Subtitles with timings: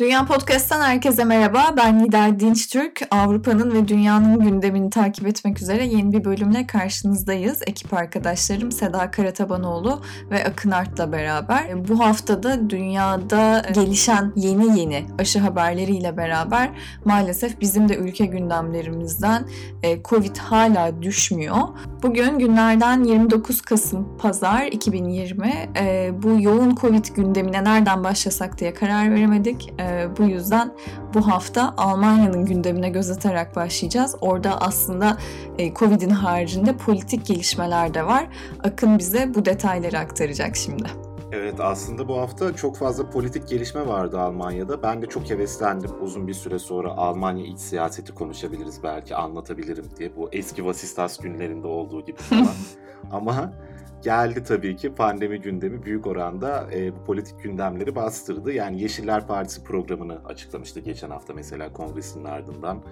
[0.00, 1.74] Dünya Podcast'tan herkese merhaba.
[1.76, 3.00] Ben Nida Dinçtürk.
[3.10, 7.62] Avrupa'nın ve dünyanın gündemini takip etmek üzere yeni bir bölümle karşınızdayız.
[7.66, 11.88] Ekip arkadaşlarım Seda Karatabanoğlu ve Akın Art'la beraber.
[11.88, 16.70] Bu haftada dünyada gelişen yeni yeni aşı haberleriyle beraber
[17.04, 19.48] maalesef bizim de ülke gündemlerimizden
[19.82, 21.58] e, Covid hala düşmüyor.
[22.02, 25.70] Bugün günlerden 29 Kasım Pazar 2020.
[25.80, 29.72] E, bu yoğun Covid gündemine nereden başlasak diye karar veremedik.
[29.88, 30.72] E, bu yüzden
[31.14, 34.16] bu hafta Almanya'nın gündemine göz atarak başlayacağız.
[34.20, 35.16] Orada aslında
[35.58, 38.26] e, Covid'in haricinde politik gelişmeler de var.
[38.64, 40.88] Akın bize bu detayları aktaracak şimdi.
[41.32, 44.82] Evet aslında bu hafta çok fazla politik gelişme vardı Almanya'da.
[44.82, 45.90] Ben de çok heveslendim.
[46.00, 50.16] Uzun bir süre sonra Almanya iç siyaseti konuşabiliriz belki anlatabilirim diye.
[50.16, 52.46] Bu eski Vasistas günlerinde olduğu gibi falan.
[53.12, 53.52] Ama
[54.02, 58.52] geldi tabii ki pandemi gündemi büyük oranda e, politik gündemleri bastırdı.
[58.52, 62.82] Yani Yeşiller Partisi programını açıklamıştı geçen hafta mesela kongresinin ardından.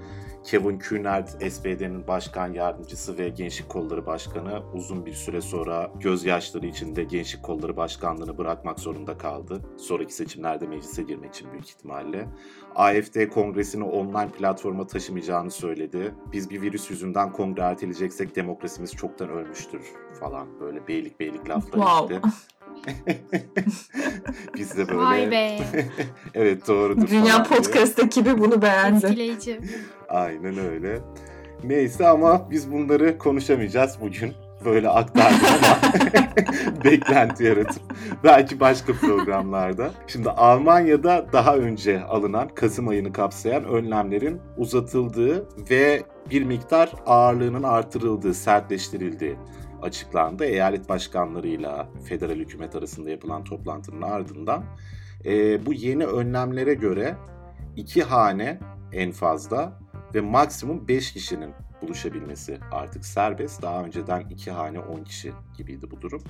[0.46, 7.04] Kevin Kühnert, SPD'nin başkan yardımcısı ve Gençlik Kolları Başkanı uzun bir süre sonra gözyaşları içinde
[7.04, 9.60] Gençlik Kolları Başkanlığını bırakmak zorunda kaldı.
[9.76, 12.28] Sonraki seçimlerde meclise girmek için büyük ihtimalle.
[12.74, 16.14] AFD kongresini online platforma taşımayacağını söyledi.
[16.32, 19.82] Biz bir virüs yüzünden kongre erteleyeceksek demokrasimiz çoktan ölmüştür
[20.20, 22.14] falan böyle beylik beylik laflar Wow.
[22.16, 22.28] işte.
[24.56, 24.98] Biz de böyle...
[24.98, 25.58] Vay be.
[26.34, 27.58] evet doğrudur Dünya falan diye.
[27.58, 29.06] Podcast ekibi bunu beğendi.
[29.06, 29.60] Etkileyici.
[30.08, 30.98] Aynen öyle.
[31.64, 34.34] Neyse ama biz bunları konuşamayacağız bugün.
[34.64, 35.92] Böyle aktardım ama
[36.84, 37.82] beklenti yaratıp
[38.24, 39.90] belki başka programlarda.
[40.06, 48.34] Şimdi Almanya'da daha önce alınan Kasım ayını kapsayan önlemlerin uzatıldığı ve bir miktar ağırlığının artırıldığı,
[48.34, 49.36] sertleştirildiği
[49.82, 50.44] açıklandı.
[50.44, 54.64] Eyalet başkanlarıyla federal hükümet arasında yapılan toplantının ardından
[55.24, 57.16] e, bu yeni önlemlere göre
[57.76, 58.60] iki hane
[58.92, 59.78] en fazla
[60.14, 61.50] ve maksimum 5 kişinin
[61.82, 63.62] buluşabilmesi artık serbest.
[63.62, 66.22] Daha önceden 2 hane 10 kişi gibiydi bu durum.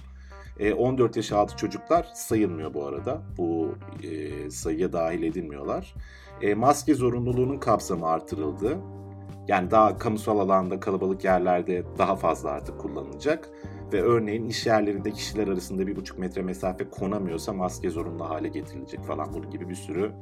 [0.58, 3.22] E, 14 yaş altı çocuklar sayılmıyor bu arada.
[3.38, 5.94] Bu e, sayıya dahil edilmiyorlar.
[6.42, 8.78] E, maske zorunluluğunun kapsamı artırıldı.
[9.48, 13.50] Yani daha kamusal alanda kalabalık yerlerde daha fazla artık kullanılacak.
[13.92, 19.04] Ve örneğin iş yerlerinde kişiler arasında bir buçuk metre mesafe konamıyorsa maske zorunlu hale getirilecek
[19.04, 20.12] falan bunun gibi bir sürü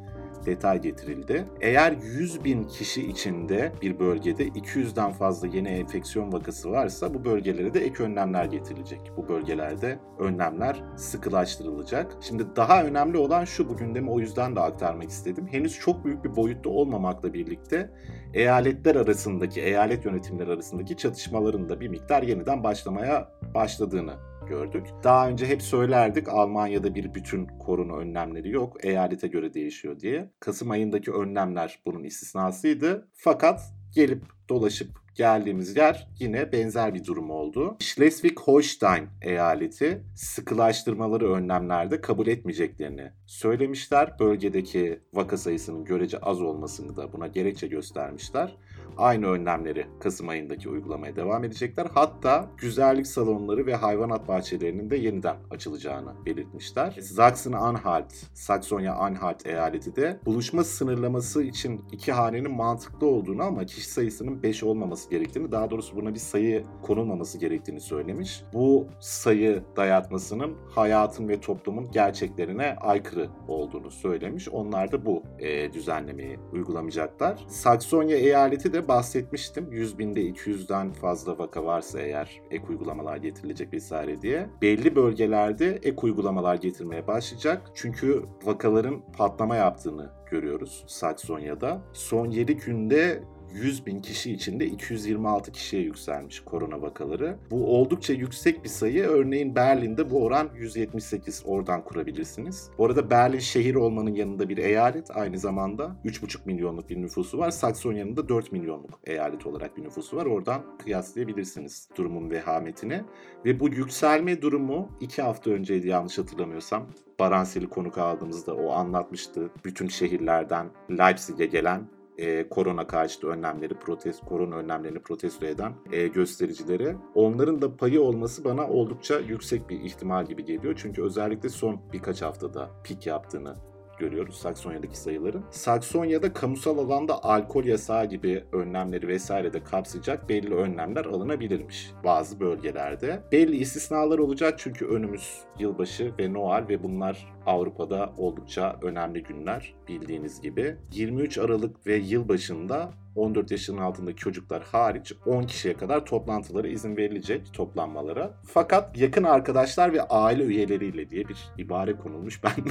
[0.47, 1.45] detay getirildi.
[1.61, 7.75] Eğer 100 bin kişi içinde bir bölgede 200'den fazla yeni enfeksiyon vakası varsa bu bölgelere
[7.75, 9.01] de ek önlemler getirilecek.
[9.17, 12.17] Bu bölgelerde önlemler sıkılaştırılacak.
[12.21, 15.47] Şimdi daha önemli olan şu bu gündemi o yüzden de aktarmak istedim.
[15.51, 17.91] Henüz çok büyük bir boyutta olmamakla birlikte
[18.35, 24.15] eyaletler arasındaki, eyalet yönetimleri arasındaki çatışmaların da bir miktar yeniden başlamaya başladığını
[24.49, 24.87] gördük.
[25.05, 28.85] Daha önce hep söylerdik Almanya'da bir bütün korona önlemleri yok.
[28.85, 30.31] Eyalete göre değişiyor diye.
[30.41, 33.09] Kasım ayındaki önlemler bunun istisnasıydı.
[33.15, 33.61] Fakat
[33.95, 37.77] gelip dolaşıp geldiğimiz yer yine benzer bir durum oldu.
[37.81, 44.19] Schleswig-Holstein eyaleti sıkılaştırmaları önlemlerde kabul etmeyeceklerini söylemişler.
[44.19, 48.57] Bölgedeki vaka sayısının görece az olmasını da buna gerekçe göstermişler.
[48.97, 51.87] Aynı önlemleri Kasım ayındaki uygulamaya devam edecekler.
[51.95, 56.91] Hatta güzellik salonları ve hayvanat bahçelerinin de yeniden açılacağını belirtmişler.
[56.91, 64.63] Sachsen-Anhalt, Saksonya-Anhalt eyaleti de buluşma sınırlaması için iki hanenin mantıklı olduğunu ama kişi sayısının 5
[64.63, 68.43] olmaması gerektiğini, daha doğrusu buna bir sayı konulmaması gerektiğini söylemiş.
[68.53, 74.49] Bu sayı dayatmasının hayatın ve toplumun gerçeklerine aykırı olduğunu söylemiş.
[74.49, 77.45] Onlar da bu e, düzenlemeyi uygulamayacaklar.
[77.49, 79.73] Saksonya eyaleti de bahsetmiştim.
[79.73, 84.49] 100 binde 200'den fazla vaka varsa eğer ek uygulamalar getirilecek vesaire diye.
[84.63, 87.71] Belli bölgelerde ek uygulamalar getirmeye başlayacak.
[87.75, 91.83] Çünkü vakaların patlama yaptığını görüyoruz Saksonya'da.
[91.93, 93.23] Son 7 günde
[93.55, 97.39] 100 bin kişi içinde 226 kişiye yükselmiş korona vakaları.
[97.51, 99.05] Bu oldukça yüksek bir sayı.
[99.05, 101.43] Örneğin Berlin'de bu oran 178.
[101.47, 102.71] Oradan kurabilirsiniz.
[102.79, 105.17] Bu arada Berlin şehir olmanın yanında bir eyalet.
[105.17, 107.51] Aynı zamanda 3,5 milyonluk bir nüfusu var.
[107.51, 110.27] Saksonya'nın da 4 milyonluk eyalet olarak bir nüfusu var.
[110.27, 113.03] Oradan kıyaslayabilirsiniz durumun vehametini.
[113.45, 116.87] Ve bu yükselme durumu 2 hafta önceydi yanlış hatırlamıyorsam.
[117.19, 119.51] Baransel'i konuk aldığımızda o anlatmıştı.
[119.65, 121.89] Bütün şehirlerden Leipzig'e gelen
[122.19, 128.45] e, korona karşıtı önlemleri protest korona önlemlerini protesto eden e, göstericilere onların da payı olması
[128.45, 130.75] bana oldukça yüksek bir ihtimal gibi geliyor.
[130.77, 133.57] Çünkü özellikle son birkaç haftada pik yaptığını
[133.99, 135.41] görüyoruz Saksonya'daki sayıları.
[135.51, 143.23] Saksonya'da kamusal alanda alkol yasağı gibi önlemleri vesaire de kapsayacak belli önlemler alınabilirmiş bazı bölgelerde.
[143.33, 150.41] Belli istisnalar olacak çünkü önümüz yılbaşı ve Noel ve bunlar Avrupa'da oldukça önemli günler bildiğiniz
[150.41, 150.77] gibi.
[150.93, 157.53] 23 Aralık ve yılbaşında 14 yaşının altındaki çocuklar hariç 10 kişiye kadar toplantılara izin verilecek
[157.53, 158.35] toplanmalara.
[158.47, 162.41] Fakat yakın arkadaşlar ve aile üyeleriyle diye bir ibare konulmuş.
[162.45, 162.65] Ben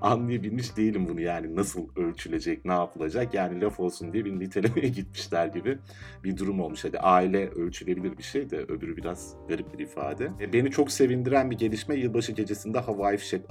[0.00, 3.34] anlayabilmiş değilim bunu yani nasıl ölçülecek, ne yapılacak.
[3.34, 5.78] Yani laf olsun diye bir nitelemeye gitmişler gibi
[6.24, 6.84] bir durum olmuş.
[6.84, 10.30] Hadi aile ölçülebilir bir şey de öbürü biraz garip bir ifade.
[10.40, 13.50] E, beni çok sevindiren bir gelişme yılbaşı gecesinde havai fişek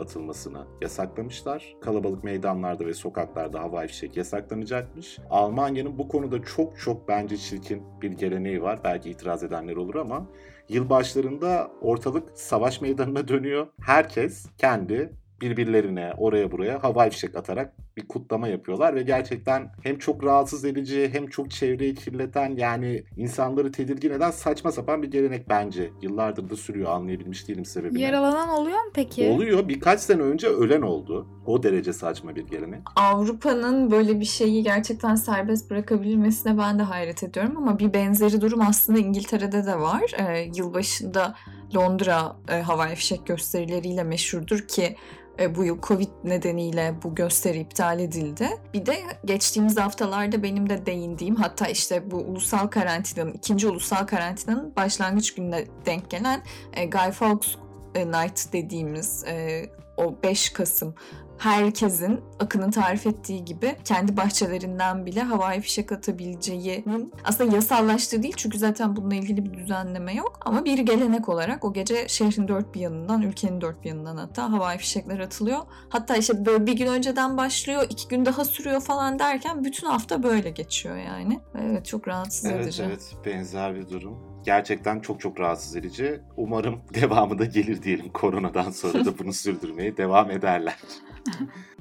[0.61, 1.75] atılmasını yasaklamışlar.
[1.81, 5.19] Kalabalık meydanlarda ve sokaklarda havai fişek yasaklanacakmış.
[5.29, 8.79] Almanya'nın bu konuda çok çok bence çirkin bir geleneği var.
[8.83, 10.27] Belki itiraz edenler olur ama
[10.69, 13.67] yılbaşlarında ortalık savaş meydanına dönüyor.
[13.81, 20.23] Herkes kendi birbirlerine oraya buraya havai fişek atarak bir kutlama yapıyorlar ve gerçekten hem çok
[20.23, 25.89] rahatsız edici hem çok çevreyi kirleten yani insanları tedirgin eden saçma sapan bir gelenek bence.
[26.01, 28.01] Yıllardır da sürüyor anlayabilmiş değilim sebebini.
[28.01, 29.27] Yaralanan oluyor mu peki?
[29.27, 29.67] Oluyor.
[29.67, 31.27] Birkaç sene önce ölen oldu.
[31.45, 32.81] O derece saçma bir gelenek.
[32.95, 38.61] Avrupa'nın böyle bir şeyi gerçekten serbest bırakabilmesine ben de hayret ediyorum ama bir benzeri durum
[38.61, 40.01] aslında İngiltere'de de var.
[40.19, 41.35] Ee, yılbaşında
[41.75, 44.95] Londra e, havai fişek gösterileriyle meşhurdur ki
[45.41, 48.49] e, bu yıl Covid nedeniyle bu gösteri iptal edildi.
[48.73, 54.75] Bir de geçtiğimiz haftalarda benim de değindiğim hatta işte bu ulusal karantinanın, ikinci ulusal karantinanın
[54.75, 56.43] başlangıç gününe denk gelen
[56.73, 57.55] e, Guy Fawkes
[57.95, 59.65] Night dediğimiz e,
[59.97, 60.95] o 5 Kasım
[61.41, 68.57] herkesin Akın'ın tarif ettiği gibi kendi bahçelerinden bile havai fişek atabileceğinin aslında yasallaştığı değil çünkü
[68.57, 72.79] zaten bununla ilgili bir düzenleme yok ama bir gelenek olarak o gece şehrin dört bir
[72.79, 75.59] yanından, ülkenin dört bir yanından hatta havai fişekler atılıyor.
[75.89, 80.23] Hatta işte böyle bir gün önceden başlıyor, iki gün daha sürüyor falan derken bütün hafta
[80.23, 81.39] böyle geçiyor yani.
[81.61, 82.83] Evet çok rahatsız Evet edici.
[82.83, 84.31] evet benzer bir durum.
[84.45, 86.21] Gerçekten çok çok rahatsız edici.
[86.37, 88.09] Umarım devamı da gelir diyelim.
[88.09, 90.77] Koronadan sonra da bunu sürdürmeye devam ederler.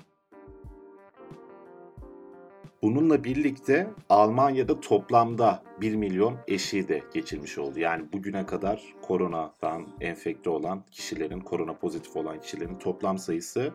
[2.82, 7.78] Bununla birlikte Almanya'da toplamda 1 milyon eşiği de geçilmiş oldu.
[7.78, 13.72] Yani bugüne kadar koronadan enfekte olan kişilerin, korona pozitif olan kişilerin toplam sayısı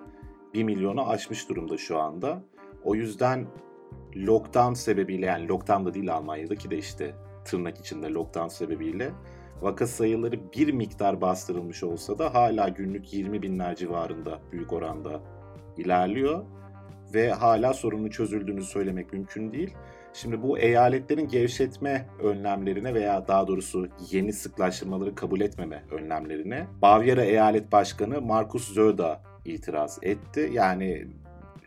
[0.53, 2.43] 1 milyonu aşmış durumda şu anda.
[2.83, 3.47] O yüzden
[4.15, 7.15] lockdown sebebiyle yani lockdown da değil Almanya'daki de işte
[7.45, 9.11] tırnak içinde lockdown sebebiyle
[9.61, 15.21] vaka sayıları bir miktar bastırılmış olsa da hala günlük 20 binler civarında büyük oranda
[15.77, 16.45] ilerliyor
[17.13, 19.73] ve hala sorunun çözüldüğünü söylemek mümkün değil.
[20.13, 27.71] Şimdi bu eyaletlerin gevşetme önlemlerine veya daha doğrusu yeni sıklaştırmaları kabul etmeme önlemlerine Bavyera Eyalet
[27.71, 30.49] Başkanı Markus Söder itiraz etti.
[30.53, 31.07] Yani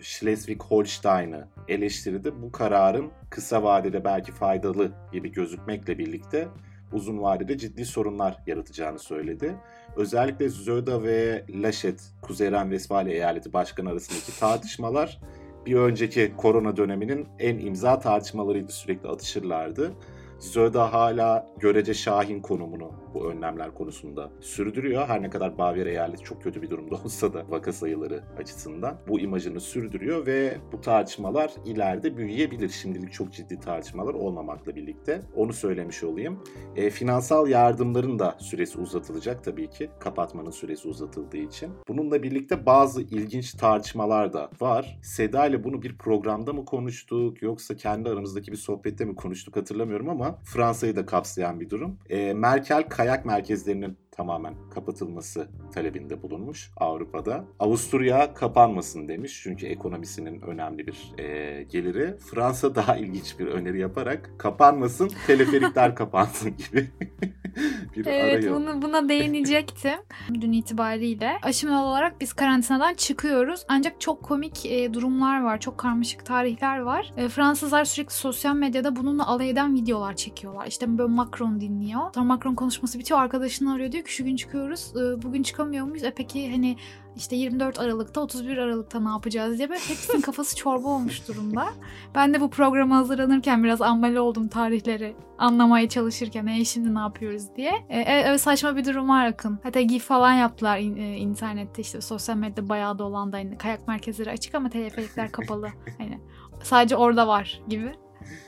[0.01, 2.43] Schleswig-Holstein'ı eleştirdi.
[2.43, 6.49] Bu kararın kısa vadede belki faydalı gibi gözükmekle birlikte
[6.93, 9.55] uzun vadede ciddi sorunlar yaratacağını söyledi.
[9.97, 15.21] Özellikle Söder ve Laschet, Kuzey Ren-Vesfalya eyaleti başkanı arasındaki tartışmalar
[15.67, 19.93] bir önceki korona döneminin en imza tartışmalarıydı sürekli atışırlardı.
[20.39, 25.09] Söder hala görece şahin konumunu bu önlemler konusunda sürdürüyor.
[25.09, 29.21] Her ne kadar Bavyera eyaleti çok kötü bir durumda olsa da vaka sayıları açısından bu
[29.21, 32.69] imajını sürdürüyor ve bu tartışmalar ileride büyüyebilir.
[32.69, 35.23] Şimdilik çok ciddi tartışmalar olmamakla birlikte.
[35.37, 36.45] Onu söylemiş olayım.
[36.77, 39.91] E, finansal yardımların da süresi uzatılacak tabii ki.
[40.01, 41.71] Kapatmanın süresi uzatıldığı için.
[41.89, 44.99] Bununla birlikte bazı ilginç tartışmalar da var.
[45.03, 50.09] Seda ile bunu bir programda mı konuştuk yoksa kendi aramızdaki bir sohbette mi konuştuk hatırlamıyorum
[50.09, 51.99] ama Fransa'yı da kapsayan bir durum.
[52.11, 57.45] E, Merkel kayak merkezlerinin tamamen kapatılması talebinde bulunmuş Avrupa'da.
[57.59, 62.17] Avusturya kapanmasın demiş çünkü ekonomisinin önemli bir e, geliri.
[62.31, 66.91] Fransa daha ilginç bir öneri yaparak kapanmasın, teleferikler kapansın gibi
[67.97, 68.55] bir Evet arayı.
[68.55, 69.99] bunu, buna değinecektim.
[70.41, 73.65] Dün itibariyle aşımlı olarak biz karantinadan çıkıyoruz.
[73.69, 75.61] Ancak çok komik e, durumlar var.
[75.61, 77.13] Çok karmaşık tarihler var.
[77.17, 80.67] E, Fransızlar sürekli sosyal medyada bununla alay eden videolar çekiyorlar.
[80.67, 82.01] İşte böyle Macron dinliyor.
[82.15, 83.21] Sonra Macron konuşması bitiyor.
[83.21, 84.93] Arkadaşını arıyor diyor ki şu gün çıkıyoruz.
[84.97, 86.05] E, bugün çıkamıyor muyuz?
[86.05, 86.77] E peki hani
[87.17, 91.67] işte 24 Aralık'ta 31 Aralık'ta ne yapacağız diye böyle hepsinin kafası çorba olmuş durumda.
[92.15, 97.43] Ben de bu programa hazırlanırken biraz ambale oldum tarihleri anlamaya çalışırken e şimdi ne yapıyoruz
[97.57, 97.73] diye.
[97.89, 99.59] E, e, öyle saçma bir durum var Akın.
[99.63, 103.37] Hatta GIF falan yaptılar in- e, internette işte sosyal medyada bayağı dolandı.
[103.37, 105.69] Hani kayak merkezleri açık ama teleferikler kapalı.
[105.99, 106.19] Hani
[106.63, 107.93] sadece orada var gibi.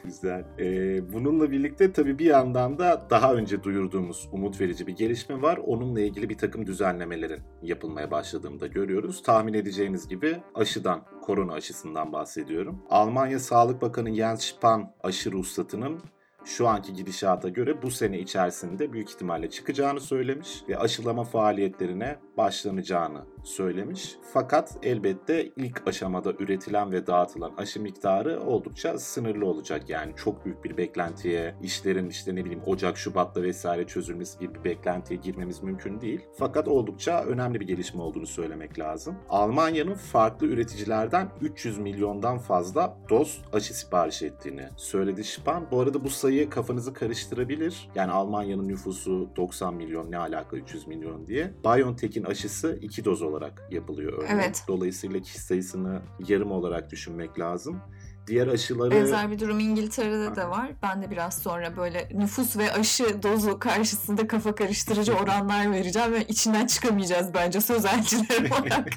[0.05, 0.45] Güzel.
[0.59, 5.57] Ee, bununla birlikte tabii bir yandan da daha önce duyurduğumuz umut verici bir gelişme var.
[5.57, 9.23] Onunla ilgili bir takım düzenlemelerin yapılmaya başladığını da görüyoruz.
[9.23, 12.83] Tahmin edeceğiniz gibi aşıdan, korona aşısından bahsediyorum.
[12.91, 16.01] Almanya Sağlık Bakanı Jens Spahn aşı ruhsatının
[16.45, 23.25] şu anki gidişata göre bu sene içerisinde büyük ihtimalle çıkacağını söylemiş ve aşılama faaliyetlerine başlanacağını
[23.45, 24.17] söylemiş.
[24.33, 29.91] Fakat elbette ilk aşamada üretilen ve dağıtılan aşı miktarı oldukça sınırlı olacak.
[29.91, 34.65] Yani çok büyük bir beklentiye, işlerin işte ne bileyim Ocak, Şubat'ta vesaire çözülmesi gibi bir
[34.65, 36.21] beklentiye girmemiz mümkün değil.
[36.39, 39.17] Fakat oldukça önemli bir gelişme olduğunu söylemek lazım.
[39.29, 45.63] Almanya'nın farklı üreticilerden 300 milyondan fazla doz aşı sipariş ettiğini söyledi Spahn.
[45.71, 47.89] Bu arada bu sayı kafanızı karıştırabilir.
[47.95, 51.53] Yani Almanya'nın nüfusu 90 milyon ne alaka 300 milyon diye.
[51.65, 54.35] BioNTech'in aşısı 2 doz olarak yapılıyor örneğin.
[54.35, 54.65] Evet.
[54.69, 57.81] Dolayısıyla kişi sayısını yarım olarak düşünmek lazım.
[58.27, 58.91] Diğer aşıları...
[58.91, 60.71] Benzer bir durum İngiltere'de de var.
[60.83, 66.25] Ben de biraz sonra böyle nüfus ve aşı dozu karşısında kafa karıştırıcı oranlar vereceğim ve
[66.25, 68.89] içinden çıkamayacağız bence sözelciler olarak.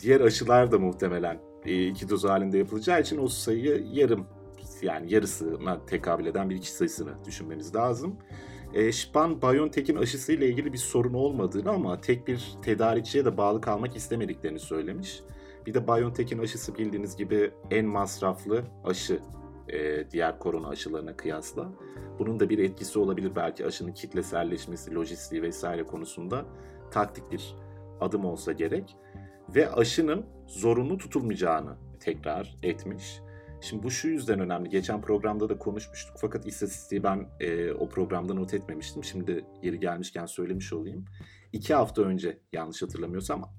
[0.00, 4.26] Diğer aşılar da muhtemelen e, iki doz halinde yapılacağı için o sayıyı yarım
[4.82, 8.16] yani yarısına tekabül eden bir kişi sayısını düşünmemiz lazım.
[8.74, 13.96] E, Spahn, BioNTech'in aşısıyla ilgili bir sorun olmadığını ama tek bir tedarikçiye de bağlı kalmak
[13.96, 15.20] istemediklerini söylemiş.
[15.66, 19.20] Bir de BioNTech'in aşısı bildiğiniz gibi en masraflı aşı
[19.68, 21.72] e, diğer korona aşılarına kıyasla.
[22.18, 26.44] Bunun da bir etkisi olabilir belki aşının kitleselleşmesi, lojistiği vesaire konusunda
[26.90, 27.56] taktik bir
[28.00, 28.96] adım olsa gerek.
[29.54, 33.20] Ve aşının zorunlu tutulmayacağını tekrar etmiş.
[33.62, 34.70] Şimdi bu şu yüzden önemli.
[34.70, 39.04] Geçen programda da konuşmuştuk fakat istatistiği ben e, o programda not etmemiştim.
[39.04, 41.04] Şimdi yeri gelmişken söylemiş olayım.
[41.52, 43.52] İki hafta önce yanlış hatırlamıyorsam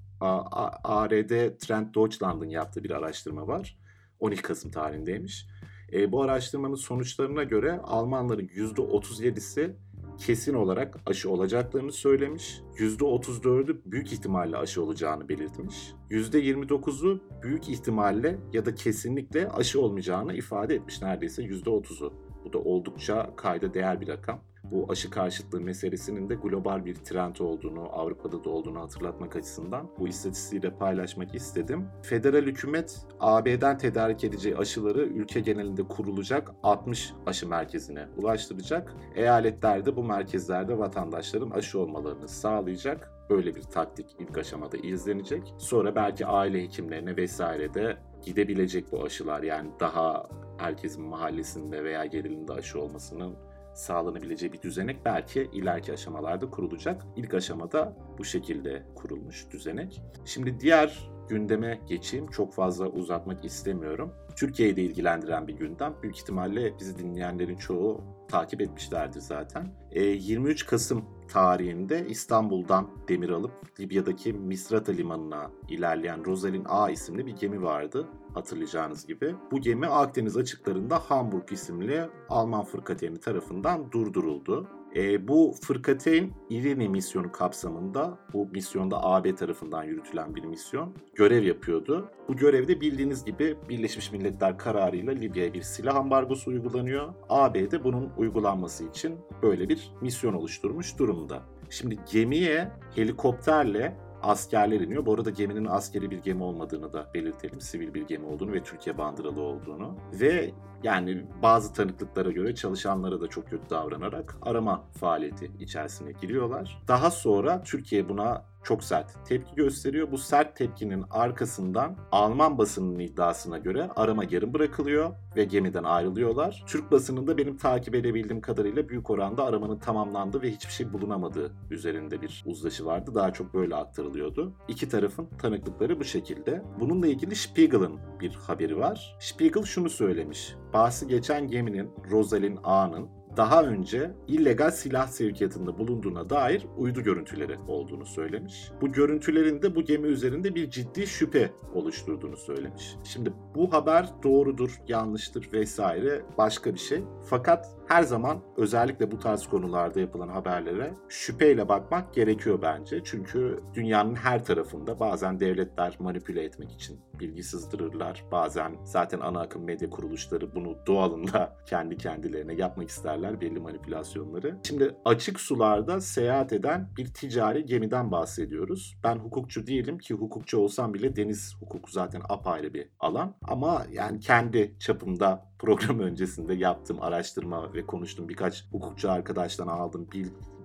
[0.84, 3.78] ARD Trend Deutschland'ın yaptığı bir araştırma var.
[4.20, 5.46] 12 Kasım tarihindeymiş.
[5.92, 9.76] E, bu araştırmanın sonuçlarına göre Almanların %37'si
[10.18, 12.60] kesin olarak aşı olacaklarını söylemiş.
[12.78, 15.92] %34'ü büyük ihtimalle aşı olacağını belirtmiş.
[16.10, 22.23] %29'u büyük ihtimalle ya da kesinlikle aşı olmayacağını ifade etmiş neredeyse %30'u.
[22.44, 24.40] Bu da oldukça kayda değer bir rakam.
[24.64, 30.08] Bu aşı karşıtlığı meselesinin de global bir trend olduğunu, Avrupa'da da olduğunu hatırlatmak açısından bu
[30.08, 31.88] istatistiği de paylaşmak istedim.
[32.02, 38.94] Federal hükümet AB'den tedarik edeceği aşıları ülke genelinde kurulacak 60 aşı merkezine ulaştıracak.
[39.14, 43.10] Eyaletler de bu merkezlerde vatandaşların aşı olmalarını sağlayacak.
[43.30, 45.54] Böyle bir taktik ilk aşamada izlenecek.
[45.58, 49.42] Sonra belki aile hekimlerine vesaire de gidebilecek bu aşılar.
[49.42, 50.28] Yani daha
[50.58, 53.36] herkesin mahallesinde veya yerinde aşı olmasının
[53.74, 57.02] sağlanabileceği bir düzenek belki ileriki aşamalarda kurulacak.
[57.16, 60.02] İlk aşamada bu şekilde kurulmuş düzenek.
[60.24, 62.26] Şimdi diğer gündeme geçeyim.
[62.26, 64.12] Çok fazla uzatmak istemiyorum.
[64.36, 65.94] Türkiye'yi de ilgilendiren bir gündem.
[66.02, 68.00] Büyük ihtimalle bizi dinleyenlerin çoğu
[68.34, 69.68] takip etmişlerdir zaten.
[69.92, 77.36] E, 23 Kasım tarihinde İstanbul'dan demir alıp Libya'daki Misrata limanına ilerleyen Rosalind A isimli bir
[77.36, 79.34] gemi vardı hatırlayacağınız gibi.
[79.50, 84.68] Bu gemi Akdeniz açıklarında Hamburg isimli Alman fırkateyni tarafından durduruldu.
[84.96, 92.10] E, bu fırkateyn İrini misyonu kapsamında, bu misyonda AB tarafından yürütülen bir misyon, görev yapıyordu.
[92.28, 97.14] Bu görevde bildiğiniz gibi Birleşmiş Milletler kararıyla Libya'ya bir silah ambargosu uygulanıyor.
[97.28, 101.42] AB de bunun uygulanması için böyle bir misyon oluşturmuş durumda.
[101.70, 105.06] Şimdi gemiye helikopterle askerler iniyor.
[105.06, 107.60] Bu arada geminin askeri bir gemi olmadığını da belirtelim.
[107.60, 109.96] Sivil bir gemi olduğunu ve Türkiye bandıralı olduğunu.
[110.12, 110.50] Ve
[110.82, 116.82] yani bazı tanıklıklara göre çalışanlara da çok kötü davranarak arama faaliyeti içerisine giriyorlar.
[116.88, 120.12] Daha sonra Türkiye buna çok sert tepki gösteriyor.
[120.12, 126.64] Bu sert tepkinin arkasından Alman basının iddiasına göre arama yarım bırakılıyor ve gemiden ayrılıyorlar.
[126.66, 132.22] Türk basınında benim takip edebildiğim kadarıyla büyük oranda aramanın tamamlandığı ve hiçbir şey bulunamadığı üzerinde
[132.22, 133.14] bir uzlaşı vardı.
[133.14, 134.52] Daha çok böyle aktarılıyordu.
[134.68, 136.62] İki tarafın tanıklıkları bu şekilde.
[136.80, 139.16] Bununla ilgili Spiegel'ın bir haberi var.
[139.20, 140.54] Spiegel şunu söylemiş.
[140.72, 148.06] Bahsi geçen geminin Rosalind A'nın daha önce illegal silah sevkiyatında bulunduğuna dair uydu görüntüleri olduğunu
[148.06, 148.70] söylemiş.
[148.80, 152.96] Bu görüntülerin de bu gemi üzerinde bir ciddi şüphe oluşturduğunu söylemiş.
[153.04, 157.02] Şimdi bu haber doğrudur, yanlıştır vesaire başka bir şey.
[157.30, 163.00] Fakat her zaman özellikle bu tarz konularda yapılan haberlere şüpheyle bakmak gerekiyor bence.
[163.04, 168.24] Çünkü dünyanın her tarafında bazen devletler manipüle etmek için bilgi sızdırırlar.
[168.32, 174.58] Bazen zaten ana akım medya kuruluşları bunu doğalında kendi kendilerine yapmak isterler belli manipülasyonları.
[174.66, 178.96] Şimdi açık sularda seyahat eden bir ticari gemiden bahsediyoruz.
[179.04, 183.34] Ben hukukçu değilim ki hukukçu olsam bile deniz hukuku zaten apayrı bir alan.
[183.42, 190.08] Ama yani kendi çapımda program öncesinde yaptığım araştırma ve konuştuğum birkaç hukukçu arkadaştan aldığım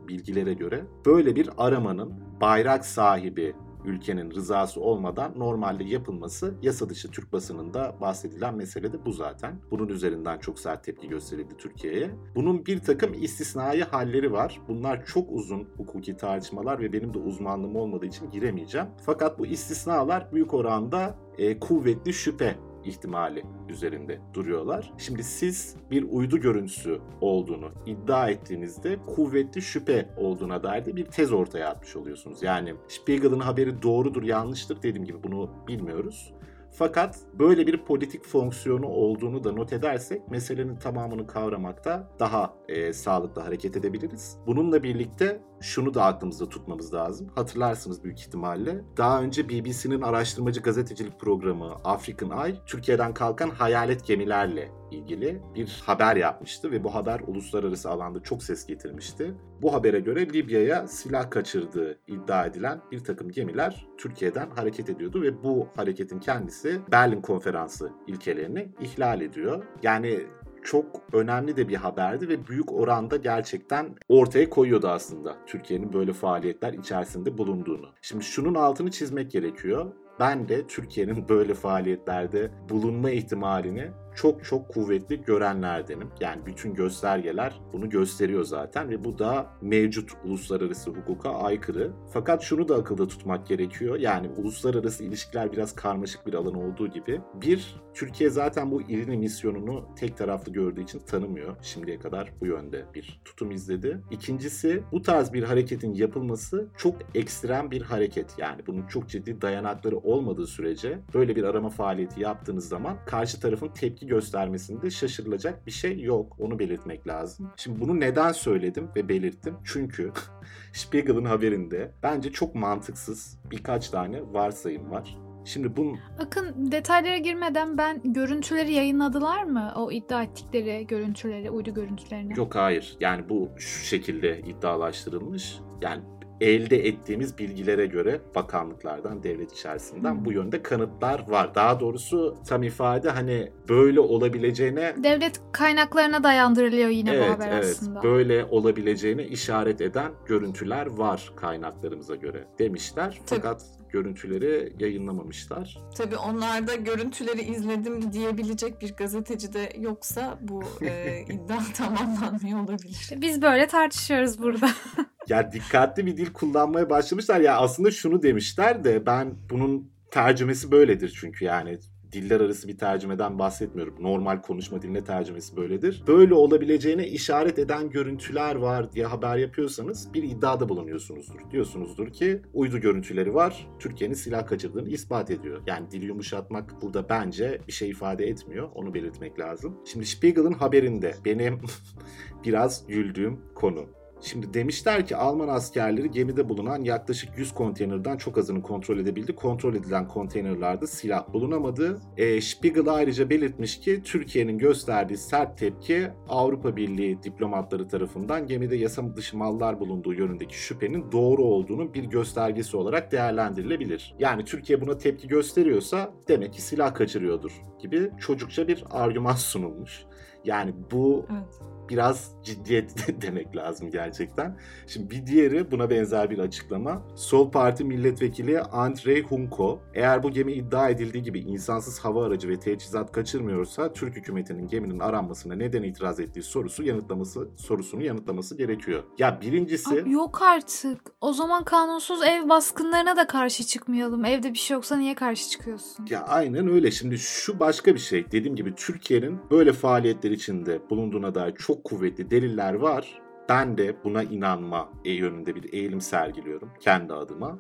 [0.08, 7.34] bilgilere göre böyle bir aramanın bayrak sahibi ülkenin rızası olmadan normalde yapılması yasa dışı Türk
[7.34, 9.62] basınında bahsedilen mesele de bu zaten.
[9.72, 12.12] Bunun üzerinden çok sert tepki gösterildi Türkiye'ye.
[12.36, 14.62] Bunun bir takım istisnai halleri var.
[14.68, 18.88] Bunlar çok uzun hukuki tartışmalar ve benim de uzmanlığım olmadığı için giremeyeceğim.
[19.06, 22.56] Fakat bu istisnalar büyük oranda e, kuvvetli şüphe
[22.86, 24.94] ihtimali üzerinde duruyorlar.
[24.98, 31.34] Şimdi siz bir uydu görüntüsü olduğunu iddia ettiğinizde kuvvetli şüphe olduğuna dair de bir tez
[31.34, 32.44] ortaya atmış oluyorsunuz.
[32.44, 36.34] Yani Spiegel'ın haberi doğrudur yanlıştır dediğim gibi bunu bilmiyoruz.
[36.72, 43.42] Fakat böyle bir politik fonksiyonu olduğunu da not edersek meselenin tamamını kavramakta daha e, sağlıklı
[43.42, 44.38] hareket edebiliriz.
[44.48, 47.28] Bununla birlikte şunu da aklımızda tutmamız lazım.
[47.36, 48.82] Hatırlarsınız büyük ihtimalle.
[48.98, 56.16] Daha önce BBC'nin araştırmacı gazetecilik programı African Eye, Türkiye'den kalkan hayalet gemilerle ilgili bir haber
[56.16, 59.34] yapmıştı ve bu haber uluslararası alanda çok ses getirmişti.
[59.62, 65.44] Bu habere göre Libya'ya silah kaçırdığı iddia edilen bir takım gemiler Türkiye'den hareket ediyordu ve
[65.44, 69.64] bu hareketin kendisi Berlin Konferansı ilkelerini ihlal ediyor.
[69.84, 70.20] Yani
[70.64, 76.74] çok önemli de bir haberdi ve büyük oranda gerçekten ortaya koyuyordu aslında Türkiye'nin böyle faaliyetler
[76.74, 77.90] içerisinde bulunduğunu.
[78.02, 79.86] Şimdi şunun altını çizmek gerekiyor.
[80.20, 86.10] Ben de Türkiye'nin böyle faaliyetlerde bulunma ihtimalini çok çok kuvvetli görenlerdenim.
[86.20, 91.92] Yani bütün göstergeler bunu gösteriyor zaten ve bu da mevcut uluslararası hukuka aykırı.
[92.14, 94.00] Fakat şunu da akılda tutmak gerekiyor.
[94.00, 97.22] Yani uluslararası ilişkiler biraz karmaşık bir alan olduğu gibi.
[97.34, 101.56] Bir, Türkiye zaten bu İrini misyonunu tek taraflı gördüğü için tanımıyor.
[101.62, 104.02] Şimdiye kadar bu yönde bir tutum izledi.
[104.12, 108.36] İkincisi bu tarz bir hareketin yapılması çok ekstrem bir hareket.
[108.38, 113.68] Yani bunun çok ciddi dayanakları olmadığı sürece böyle bir arama faaliyeti yaptığınız zaman karşı tarafın
[113.68, 116.36] tepki göstermesinde şaşırılacak bir şey yok.
[116.40, 117.52] Onu belirtmek lazım.
[117.58, 119.56] Şimdi bunu neden söyledim ve belirttim?
[119.64, 120.12] Çünkü
[120.74, 125.18] Spiegel'ın haberinde bence çok mantıksız birkaç tane varsayım var.
[125.46, 126.00] Şimdi bunun...
[126.20, 129.74] Akın detaylara girmeden ben görüntüleri yayınladılar mı?
[129.76, 132.38] O iddia ettikleri görüntüleri, uydu görüntülerini.
[132.38, 132.98] Yok hayır.
[133.00, 135.60] Yani bu şu şekilde iddialaştırılmış.
[135.82, 136.02] Yani
[136.42, 140.26] elde ettiğimiz bilgilere göre bakanlıklardan, devlet içerisinden hmm.
[140.26, 141.56] bu yönde kanıtlar var.
[141.56, 144.96] Daha doğrusu tam ifade hani böyle olabileceğine...
[145.04, 148.04] Devlet kaynaklarına dayandırılıyor yine evet, bu haber evet, aslında.
[148.04, 153.20] Böyle olabileceğine işaret eden görüntüler var kaynaklarımıza göre demişler.
[153.26, 155.78] Fakat görüntüleri yayınlamamışlar.
[155.98, 163.14] Tabii onlarda görüntüleri izledim diyebilecek bir gazeteci de yoksa bu e, iddia tamamlanmıyor olabilir.
[163.18, 164.70] Biz böyle tartışıyoruz burada.
[165.28, 167.40] ya dikkatli bir dil kullanmaya başlamışlar.
[167.40, 171.80] Ya aslında şunu demişler de ben bunun tercümesi böyledir çünkü yani
[172.12, 173.96] diller arası bir tercümeden bahsetmiyorum.
[174.00, 176.04] Normal konuşma diline tercümesi böyledir.
[176.08, 181.40] Böyle olabileceğine işaret eden görüntüler var diye haber yapıyorsanız bir iddiada bulunuyorsunuzdur.
[181.52, 183.68] Diyorsunuzdur ki uydu görüntüleri var.
[183.80, 185.62] Türkiye'nin silah kaçırdığını ispat ediyor.
[185.68, 188.70] Yani dili yumuşatmak burada bence bir şey ifade etmiyor.
[188.76, 189.78] Onu belirtmek lazım.
[189.86, 191.62] Şimdi Spiegel'ın haberinde benim
[192.46, 193.99] biraz güldüğüm konu.
[194.22, 199.36] Şimdi demişler ki Alman askerleri gemide bulunan yaklaşık 100 konteynerden çok azını kontrol edebildi.
[199.36, 202.02] Kontrol edilen konteynerlerde silah bulunamadı.
[202.18, 209.16] E, Spiegel ayrıca belirtmiş ki Türkiye'nin gösterdiği sert tepki Avrupa Birliği diplomatları tarafından gemide yasa
[209.16, 214.16] dışı mallar bulunduğu yönündeki şüphenin doğru olduğunu bir göstergesi olarak değerlendirilebilir.
[214.20, 220.06] Yani Türkiye buna tepki gösteriyorsa demek ki silah kaçırıyordur gibi çocukça bir argüman sunulmuş.
[220.46, 224.58] Yani bu evet biraz ciddiyet demek lazım gerçekten.
[224.88, 227.02] Şimdi bir diğeri buna benzer bir açıklama.
[227.16, 232.60] Sol Parti milletvekili Andrei Hunko, eğer bu gemi iddia edildiği gibi insansız hava aracı ve
[232.60, 239.04] teçhizat kaçırmıyorsa Türk hükümetinin geminin aranmasına neden itiraz ettiği sorusu yanıtlaması sorusunu yanıtlaması gerekiyor.
[239.18, 241.02] Ya birincisi Abi yok artık.
[241.22, 244.26] O zaman kanunsuz ev baskınlarına da karşı çıkmayalım.
[244.26, 246.06] Evde bir şey yoksa niye karşı çıkıyorsun?
[246.10, 246.92] Ya aynen öyle.
[246.92, 248.32] Şimdi şu başka bir şey.
[248.32, 253.22] Dediğim gibi Türkiye'nin böyle faaliyetler içinde bulunduğuna dair çok çok kuvvetli deliller var.
[253.50, 257.60] Ben de buna inanma yönünde bir eğilim sergiliyorum kendi adıma.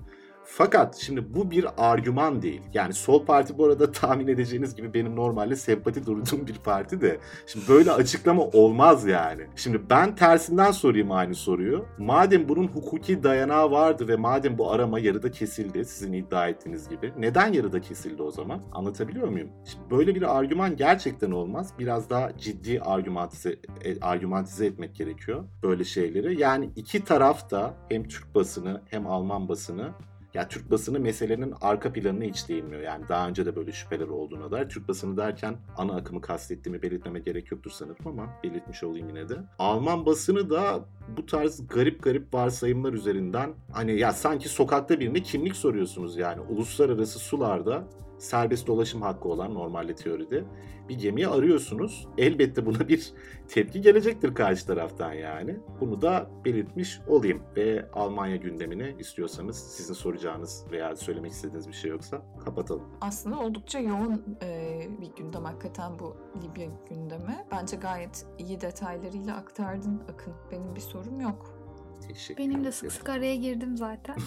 [0.52, 2.62] Fakat şimdi bu bir argüman değil.
[2.74, 7.20] Yani sol parti bu arada tahmin edeceğiniz gibi benim normalde sempati duyduğum bir parti de.
[7.48, 9.48] Şimdi böyle açıklama olmaz yani.
[9.56, 11.86] Şimdi ben tersinden sorayım aynı soruyu.
[11.98, 17.14] Madem bunun hukuki dayanağı vardı ve madem bu arama yarıda kesildi sizin iddia ettiğiniz gibi.
[17.18, 18.62] Neden yarıda kesildi o zaman?
[18.72, 19.50] Anlatabiliyor muyum?
[19.66, 21.74] Şimdi böyle bir argüman gerçekten olmaz.
[21.80, 26.42] Biraz daha ciddi argümantize, e, argümantize etmek gerekiyor böyle şeyleri.
[26.42, 29.90] Yani iki taraf da hem Türk basını hem Alman basını
[30.34, 32.82] ya Türk basını meselenin arka planına hiç değinmiyor.
[32.82, 34.70] Yani daha önce de böyle şüpheler olduğuna dair.
[34.70, 39.38] Türk basını derken ana akımı kastettiğimi belirtmeme gerek yoktur sanırım ama belirtmiş olayım yine de.
[39.60, 40.80] Alman basını da
[41.18, 46.42] bu tarz garip garip varsayımlar üzerinden hani ya sanki sokakta birine kimlik soruyorsunuz yani.
[46.42, 47.84] Uluslararası sularda
[48.20, 50.44] serbest dolaşım hakkı olan normalde teoride
[50.90, 52.08] bir gemiyi arıyorsunuz.
[52.18, 53.14] Elbette buna bir
[53.48, 55.58] tepki gelecektir karşı taraftan yani.
[55.82, 61.92] Bunu da belirtmiş olayım ve Almanya gündemine istiyorsanız sizin soracağınız veya söylemek istediğiniz bir şey
[61.92, 62.84] yoksa kapatalım.
[63.02, 67.46] Aslında oldukça yoğun e, bir gündem hakikaten bu Libya gündemi.
[67.52, 70.34] Bence gayet iyi detaylarıyla aktardın Akın.
[70.52, 71.60] Benim bir sorum yok.
[72.08, 74.16] Teşekkür Benim de sık sık araya girdim zaten.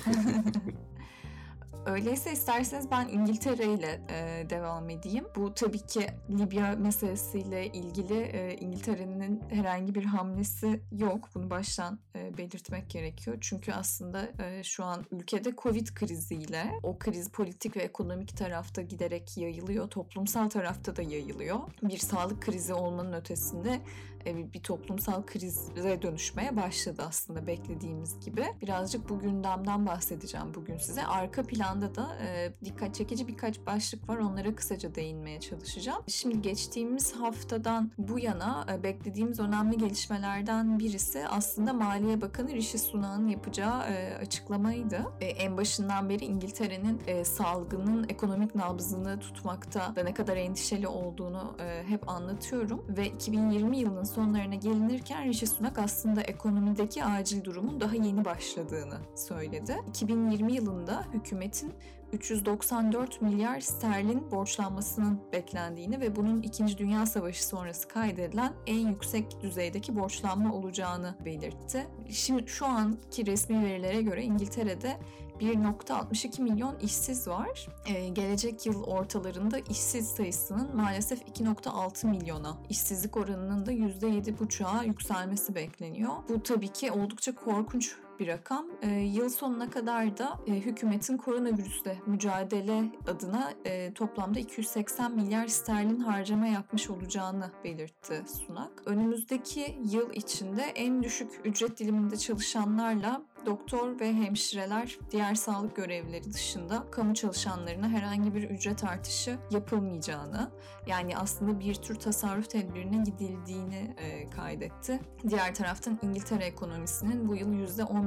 [1.87, 5.25] Öyleyse isterseniz ben İngiltere ile e, devam edeyim.
[5.37, 11.29] Bu tabii ki Libya meselesiyle ilgili e, İngiltere'nin herhangi bir hamlesi yok.
[11.35, 13.37] Bunu baştan e, belirtmek gerekiyor.
[13.41, 19.37] Çünkü aslında e, şu an ülkede Covid kriziyle o kriz politik ve ekonomik tarafta giderek
[19.37, 19.91] yayılıyor.
[19.91, 21.59] Toplumsal tarafta da yayılıyor.
[21.83, 23.81] Bir sağlık krizi olmanın ötesinde
[24.27, 28.47] bir toplumsal krize dönüşmeye başladı aslında beklediğimiz gibi.
[28.63, 31.07] Birazcık bu gündemden bahsedeceğim bugün size.
[31.07, 34.19] Arka planda da e, dikkat çekici birkaç başlık var.
[34.19, 36.03] Onlara kısaca değinmeye çalışacağım.
[36.07, 43.29] Şimdi geçtiğimiz haftadan bu yana e, beklediğimiz önemli gelişmelerden birisi aslında Maliye Bakanı Rishi Sunak'ın
[43.29, 45.05] yapacağı e, açıklamaydı.
[45.21, 51.57] E, en başından beri İngiltere'nin e, salgının ekonomik nabzını tutmakta da ne kadar endişeli olduğunu
[51.61, 57.95] e, hep anlatıyorum ve 2020 yılının sonlarına gelinirken Rishi Sunak aslında ekonomideki acil durumun daha
[57.97, 59.77] yeni başladığını söyledi.
[59.89, 61.73] 2020 yılında hükümetin
[62.13, 66.79] 394 milyar sterlin borçlanmasının beklendiğini ve bunun 2.
[66.79, 71.87] Dünya Savaşı sonrası kaydedilen en yüksek düzeydeki borçlanma olacağını belirtti.
[72.11, 74.97] Şimdi şu anki resmi verilere göre İngiltere'de
[75.43, 77.69] 1.62 milyon işsiz var.
[77.87, 86.13] Ee, gelecek yıl ortalarında işsiz sayısının maalesef 2.6 milyona, işsizlik oranının da %7.5'a yükselmesi bekleniyor.
[86.29, 88.67] Bu tabii ki oldukça korkunç bir rakam.
[88.83, 96.01] E, yıl sonuna kadar da e, hükümetin koronavirüsle mücadele adına e, toplamda 280 milyar sterlin
[96.01, 98.83] harcama yapmış olacağını belirtti Sunak.
[98.87, 106.85] Önümüzdeki yıl içinde en düşük ücret diliminde çalışanlarla doktor ve hemşireler diğer sağlık görevlileri dışında
[106.91, 110.51] kamu çalışanlarına herhangi bir ücret artışı yapılmayacağını
[110.87, 115.01] yani aslında bir tür tasarruf tedbirine gidildiğini e, kaydetti.
[115.29, 117.53] Diğer taraftan İngiltere ekonomisinin bu yıl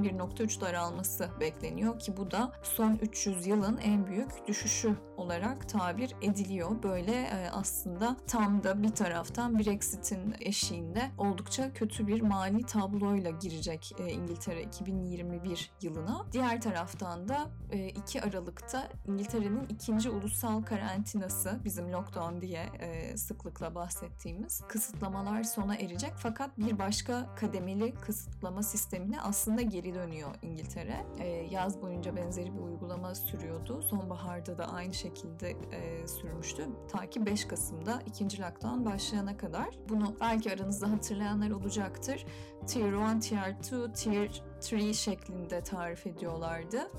[0.05, 6.83] %11.3 daralması bekleniyor ki bu da son 300 yılın en büyük düşüşü olarak tabir ediliyor.
[6.83, 13.91] Böyle e, aslında tam da bir taraftan Brexit'in eşiğinde oldukça kötü bir mali tabloyla girecek
[13.99, 16.25] e, İngiltere 2021 yılına.
[16.31, 23.75] Diğer taraftan da e, 2 Aralık'ta İngiltere'nin ikinci ulusal karantinası bizim lockdown diye e, sıklıkla
[23.75, 26.13] bahsettiğimiz kısıtlamalar sona erecek.
[26.17, 31.05] Fakat bir başka kademeli kısıtlama sistemine aslında geri dönüyor İngiltere.
[31.19, 33.81] E, yaz boyunca benzeri bir uygulama sürüyordu.
[33.81, 36.67] Sonbaharda da aynı şekilde e, sürmüştü.
[36.91, 39.67] Ta ki 5 Kasım'da ikinci lockdown başlayana kadar.
[39.89, 42.25] Bunu belki aranızda hatırlayanlar olacaktır.
[42.67, 44.29] Tier 1, Tier 2, Tier
[44.71, 46.91] 3 şeklinde tarif ediyorlardı.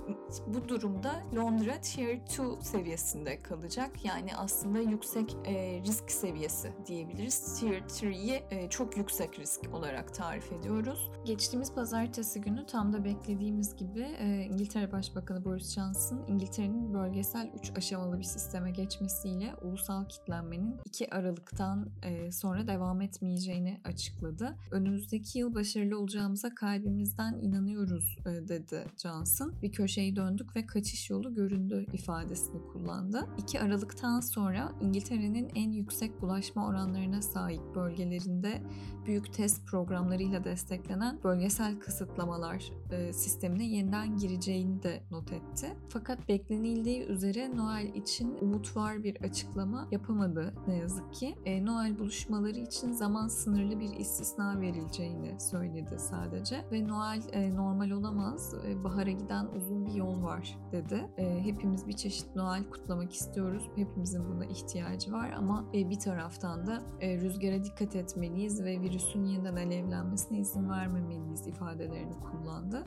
[0.46, 4.05] Bu durumda Londra Tier 2 seviyesinde kalacak.
[4.05, 7.61] Yani aslında yüksek e, risk seviyesi diyebiliriz.
[7.61, 11.11] Tier 3'yi e, çok yüksek risk olarak tarif ediyoruz.
[11.24, 17.72] Geçtiğimiz pazartesi günü tam da beklediğimiz gibi e, İngiltere Başbakanı Boris Johnson İngiltere'nin bölgesel 3
[17.76, 24.57] aşamalı bir sisteme geçmesiyle ulusal kitlenmenin 2 Aralık'tan e, sonra devam etmeyeceğini açıkladı.
[24.70, 29.55] Önümüzdeki yıl başarılı olacağımıza kalbimizden inanıyoruz e, dedi Johnson.
[29.62, 33.27] Bir köşeyi döndük ve kaçış yolu göründü ifadesini kullandı.
[33.38, 38.62] 2 Aralık'tan sonra İngiltere'nin en yüksek bulaşma oranlarına sahip bölgelerinde
[39.07, 45.77] büyük test programlarıyla desteklenen bölgesel kısıtlamalar e, sistemine yeniden gireceğini de not etti.
[45.88, 51.35] Fakat beklenildiği üzere Noel için umut var bir açıklama yapamadı ne yazık ki.
[51.45, 57.90] E, Noel buluşmaları için zaman sınırlı bir istisna verileceğini söyledi sadece ve Noel e, normal
[57.90, 58.54] olamaz.
[58.68, 61.11] E, bahara giden uzun bir yol var dedi.
[61.16, 63.70] E, hepimiz bir çeşit Noel kutlamak istiyoruz.
[63.76, 69.24] Hepimizin buna ihtiyacı var ama e, bir taraftan da e, rüzgara dikkat etmeliyiz ve virüsün
[69.24, 72.85] yeniden alevlenmesine izin vermemeliyiz ifadelerini kullandı.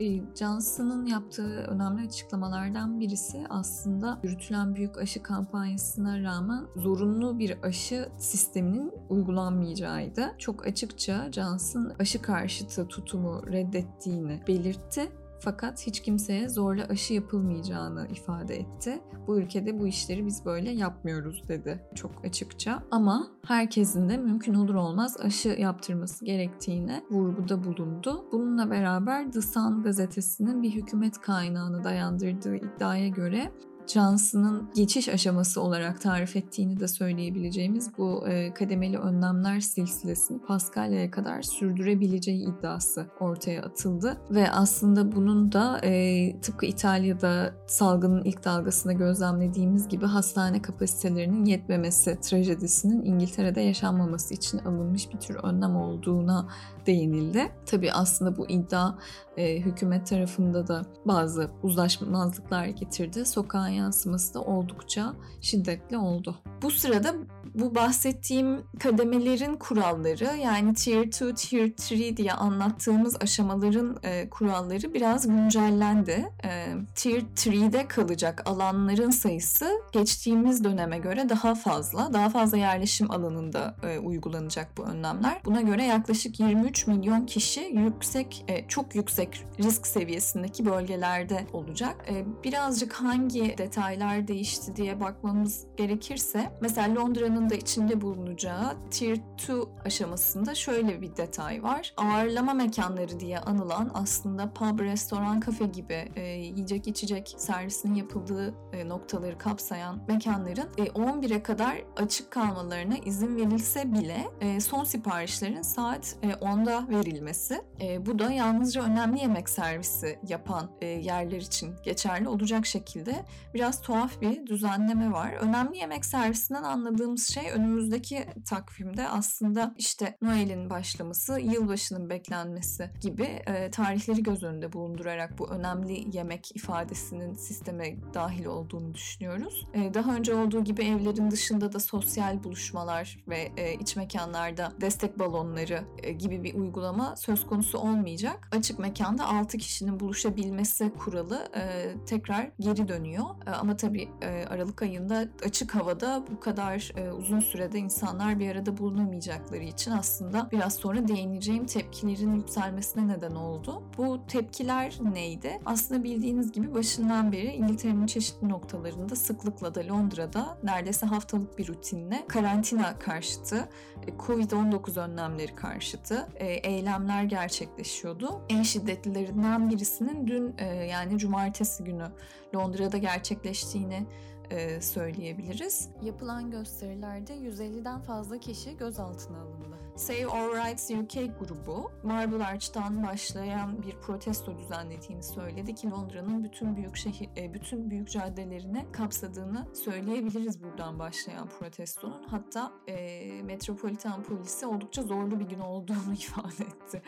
[0.00, 8.08] E, Johnson'ın yaptığı önemli açıklamalardan birisi aslında yürütülen büyük aşı kampanyasına rağmen zorunlu bir aşı
[8.18, 10.34] sisteminin uygulanmayacağıydı.
[10.38, 18.56] Çok açıkça Johnson aşı karşıtı tutumu reddettiğini belirtti fakat hiç kimseye zorla aşı yapılmayacağını ifade
[18.56, 19.00] etti.
[19.26, 22.82] Bu ülkede bu işleri biz böyle yapmıyoruz dedi çok açıkça.
[22.90, 28.24] Ama herkesin de mümkün olur olmaz aşı yaptırması gerektiğine vurguda bulundu.
[28.32, 33.52] Bununla beraber The Sun gazetesinin bir hükümet kaynağını dayandırdığı iddiaya göre
[33.86, 41.42] Johnson'ın geçiş aşaması olarak tarif ettiğini de söyleyebileceğimiz bu e, kademeli önlemler silsilesini Paskalya'ya kadar
[41.42, 44.20] sürdürebileceği iddiası ortaya atıldı.
[44.30, 52.18] Ve aslında bunun da e, tıpkı İtalya'da salgının ilk dalgasında gözlemlediğimiz gibi hastane kapasitelerinin yetmemesi
[52.20, 56.48] trajedisinin İngiltere'de yaşanmaması için alınmış bir tür önlem olduğuna
[56.86, 57.52] değinildi.
[57.66, 58.94] Tabii aslında bu iddia
[59.36, 63.26] e, hükümet tarafında da bazı uzlaşmazlıklar getirdi.
[63.26, 66.36] Sokağın yansıması da oldukça şiddetli oldu.
[66.62, 67.14] Bu sırada
[67.54, 75.28] bu bahsettiğim kademelerin kuralları yani Tier 2, Tier 3 diye anlattığımız aşamaların e, kuralları biraz
[75.28, 76.32] güncellendi.
[76.44, 82.12] E, tier 3'de kalacak alanların sayısı geçtiğimiz döneme göre daha fazla.
[82.12, 85.40] Daha fazla yerleşim alanında e, uygulanacak bu önlemler.
[85.44, 91.96] Buna göre yaklaşık 23 milyon kişi yüksek, e, çok yüksek risk seviyesindeki bölgelerde olacak.
[92.08, 99.52] E, birazcık hangi detaylar değişti diye bakmamız gerekirse mesela Londra'nın da içinde bulunacağı Tier 2
[99.84, 101.94] aşamasında şöyle bir detay var.
[101.96, 108.88] Ağırlama mekanları diye anılan aslında pub, restoran, kafe gibi e, yiyecek içecek servisinin yapıldığı e,
[108.88, 116.16] noktaları kapsayan mekanların e, 11'e kadar açık kalmalarına izin verilse bile e, son siparişlerin saat
[116.22, 117.62] e, 10'da verilmesi.
[117.80, 123.80] E, bu da yalnızca önemli yemek servisi yapan e, yerler için geçerli olacak şekilde biraz
[123.80, 125.32] tuhaf bir düzenleme var.
[125.40, 133.70] Önemli yemek servisinden anladığımız şey önümüzdeki takvimde aslında işte Noel'in başlaması, yılbaşının beklenmesi gibi e,
[133.70, 139.66] tarihleri göz önünde bulundurarak bu önemli yemek ifadesinin sisteme dahil olduğunu düşünüyoruz.
[139.74, 145.18] E, daha önce olduğu gibi evlerin dışında da sosyal buluşmalar ve e, iç mekanlarda destek
[145.18, 148.48] balonları e, gibi bir uygulama söz konusu olmayacak.
[148.52, 153.24] Açık mekanda 6 kişinin buluşabilmesi kuralı e, tekrar geri dönüyor.
[153.46, 158.50] E, ama tabii e, Aralık ayında açık havada bu kadar e, uzun sürede insanlar bir
[158.50, 163.82] arada bulunamayacakları için aslında biraz sonra değineceğim tepkilerin yükselmesine neden oldu.
[163.98, 165.60] Bu tepkiler neydi?
[165.64, 172.24] Aslında bildiğiniz gibi başından beri İngiltere'nin çeşitli noktalarında sıklıkla da Londra'da neredeyse haftalık bir rutinle
[172.28, 173.68] karantina karşıtı,
[174.06, 178.40] e, Covid-19 önlemleri karşıtı e, eylemler gerçekleşiyordu.
[178.48, 182.06] En şiddetlilerinden birisinin dün e, yani cumartesi günü
[182.54, 184.06] Londra'da gerçekleştiğini
[184.50, 185.88] e, söyleyebiliriz.
[186.02, 189.73] Yapılan gösterilerde 150'den fazla kişi gözaltına alındı.
[189.96, 196.76] Save Our Rights UK grubu Marble Arch'tan başlayan bir protesto düzenlediğini söyledi ki Londra'nın bütün
[196.76, 202.22] büyük şehir, e, bütün büyük caddelerini kapsadığını söyleyebiliriz buradan başlayan protestonun.
[202.30, 207.02] Hatta e, Metropolitan Polisi oldukça zorlu bir gün olduğunu ifade etti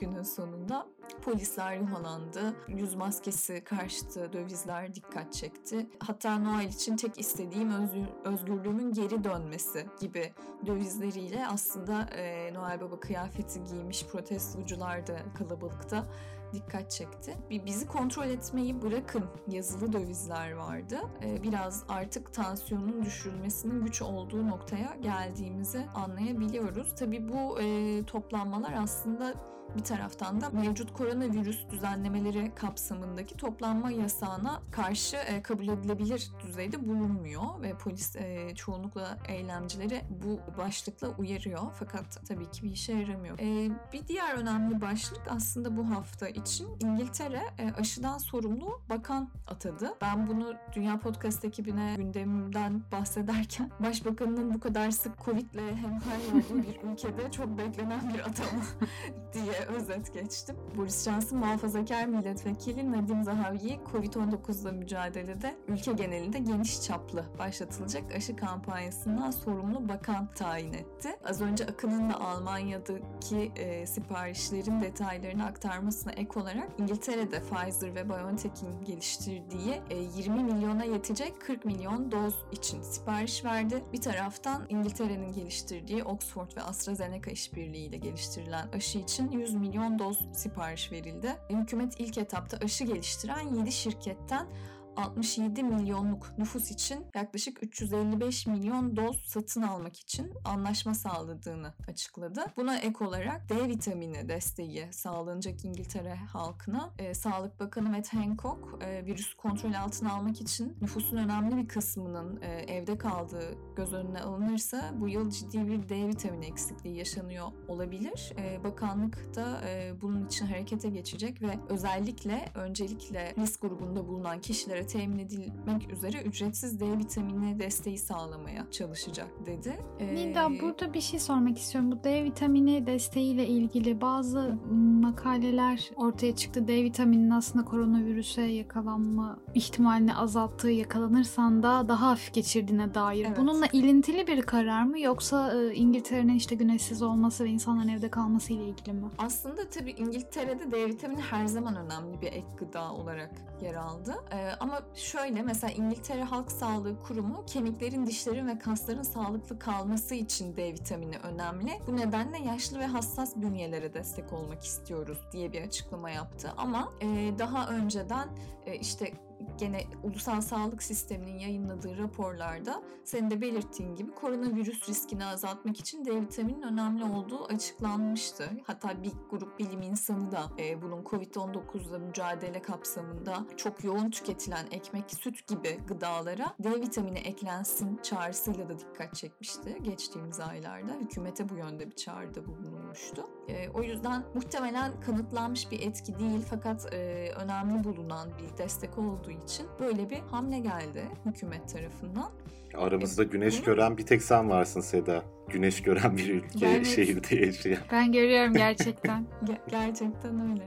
[0.00, 0.86] günün sonunda.
[1.22, 5.86] Polisler yuhalandı, yüz maskesi karşıtı dövizler dikkat çekti.
[5.98, 10.32] Hatta Noel için tek istediğim özgür, özgürlüğümün geri dönmesi gibi
[10.66, 12.23] dövizleriyle aslında e,
[12.54, 16.04] Noel Baba kıyafeti giymiş protestocular da kalabalıkta
[16.52, 17.34] dikkat çekti.
[17.50, 21.00] Bir bizi kontrol etmeyi bırakın yazılı dövizler vardı.
[21.24, 26.94] E, biraz artık tansiyonun düşürülmesinin güç olduğu noktaya geldiğimizi anlayabiliyoruz.
[26.94, 29.34] Tabii bu e, toplanmalar aslında
[29.76, 37.62] bir taraftan da mevcut koronavirüs düzenlemeleri kapsamındaki toplanma yasağına karşı e, kabul edilebilir düzeyde bulunmuyor
[37.62, 43.38] ve polis e, çoğunlukla eylemcileri bu başlıkla uyarıyor fakat tabii ki bir işe yaramıyor.
[43.38, 49.94] E, bir diğer önemli başlık aslında bu hafta için İngiltere e, aşıdan sorumlu bakan atadı.
[50.00, 56.92] Ben bunu Dünya Podcast ekibine gündemimden bahsederken başbakanının bu kadar sık Covid'le hemhal olduğu bir
[56.92, 58.62] ülkede çok beklenen bir atama
[59.32, 60.56] diye özet geçtim.
[60.76, 69.30] Boris Johnson muhafazakar milletvekili Nadim Zahavi'yi Covid-19'la mücadelede ülke genelinde geniş çaplı başlatılacak aşı kampanyasından
[69.30, 71.08] sorumlu bakan tayin etti.
[71.24, 78.84] Az önce Akın'ın da Almanya'daki e, siparişlerin detaylarını aktarmasına ek olarak İngiltere'de Pfizer ve BioNTech'in
[78.84, 79.82] geliştirdiği
[80.16, 83.84] 20 milyona yetecek 40 milyon doz için sipariş verdi.
[83.92, 90.92] Bir taraftan İngiltere'nin geliştirdiği Oxford ve AstraZeneca işbirliğiyle geliştirilen aşı için 100 milyon doz sipariş
[90.92, 91.36] verildi.
[91.50, 94.46] Hükümet ilk etapta aşı geliştiren 7 şirketten
[94.96, 102.44] 67 milyonluk nüfus için yaklaşık 355 milyon doz satın almak için anlaşma sağladığını açıkladı.
[102.56, 106.90] Buna ek olarak D vitamini desteği sağlanacak İngiltere halkına.
[106.98, 112.40] E, Sağlık Bakanı Matt Hancock e, virüs kontrol altına almak için nüfusun önemli bir kısmının
[112.42, 118.32] e, evde kaldığı göz önüne alınırsa bu yıl ciddi bir D vitamini eksikliği yaşanıyor olabilir.
[118.38, 124.83] E, bakanlık da e, bunun için harekete geçecek ve özellikle öncelikle risk grubunda bulunan kişilere
[124.86, 129.78] temin edilmek üzere ücretsiz D vitamini desteği sağlamaya çalışacak dedi.
[129.98, 131.92] Ee, Nida burada bir şey sormak istiyorum.
[131.92, 134.58] Bu D vitamini desteğiyle ilgili bazı
[135.00, 136.68] makaleler ortaya çıktı.
[136.68, 143.24] D vitamininin aslında koronavirüse yakalanma ihtimalini azalttığı, yakalanırsan da daha hafif geçirdiğine dair.
[143.26, 143.38] Evet.
[143.38, 148.52] Bununla ilintili bir karar mı yoksa e, İngiltere'nin işte güneşsiz olması ve insanların evde kalması
[148.52, 149.06] ile ilgili mi?
[149.18, 153.30] Aslında tabii İngiltere'de D vitamini her zaman önemli bir ek gıda olarak
[153.62, 154.14] yer aldı.
[154.32, 160.56] Ee, ama şöyle mesela İngiltere Halk Sağlığı Kurumu kemiklerin, dişlerin ve kasların sağlıklı kalması için
[160.56, 161.70] D vitamini önemli.
[161.86, 166.52] Bu nedenle yaşlı ve hassas bünyelere destek olmak istiyoruz diye bir açıklama yaptı.
[166.56, 168.28] Ama e, daha önceden
[168.66, 169.12] e, işte
[169.58, 176.20] gene Ulusal Sağlık Sistemi'nin yayınladığı raporlarda senin de belirttiğin gibi koronavirüs riskini azaltmak için D
[176.20, 178.50] vitaminin önemli olduğu açıklanmıştı.
[178.66, 185.10] Hatta bir grup bilim insanı da e, bunun Covid-19'la mücadele kapsamında çok yoğun tüketilen ekmek,
[185.10, 190.92] süt gibi gıdalara D vitamini eklensin çağrısıyla da dikkat çekmişti geçtiğimiz aylarda.
[191.00, 193.26] Hükümete bu yönde bir çağrıda bulunmuştu.
[193.48, 199.30] E, o yüzden muhtemelen kanıtlanmış bir etki değil fakat e, önemli bulunan bir destek olduğu
[199.80, 202.30] böyle bir hamle geldi hükümet tarafından.
[202.74, 205.22] Aramızda güneş gören bir tek sen varsın Seda.
[205.48, 206.86] Güneş gören bir ülke, Evet.
[206.86, 207.78] şehirde yaşayan.
[207.92, 209.26] Ben görüyorum gerçekten.
[209.44, 210.62] Ge- gerçekten öyle.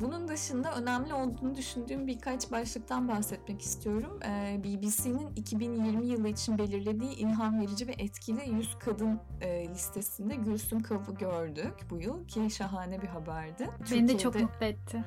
[0.00, 4.20] Bunun dışında önemli olduğunu düşündüğüm birkaç başlıktan bahsetmek istiyorum.
[4.26, 10.82] Ee, BBC'nin 2020 yılı için belirlediği ilham verici ve etkili 100 kadın e, listesinde Gülsüm
[10.82, 13.70] Kav'ı gördük bu yıl ki şahane bir haberdi.
[13.92, 15.04] Beni de çok Türkiye'de- mutlu etti.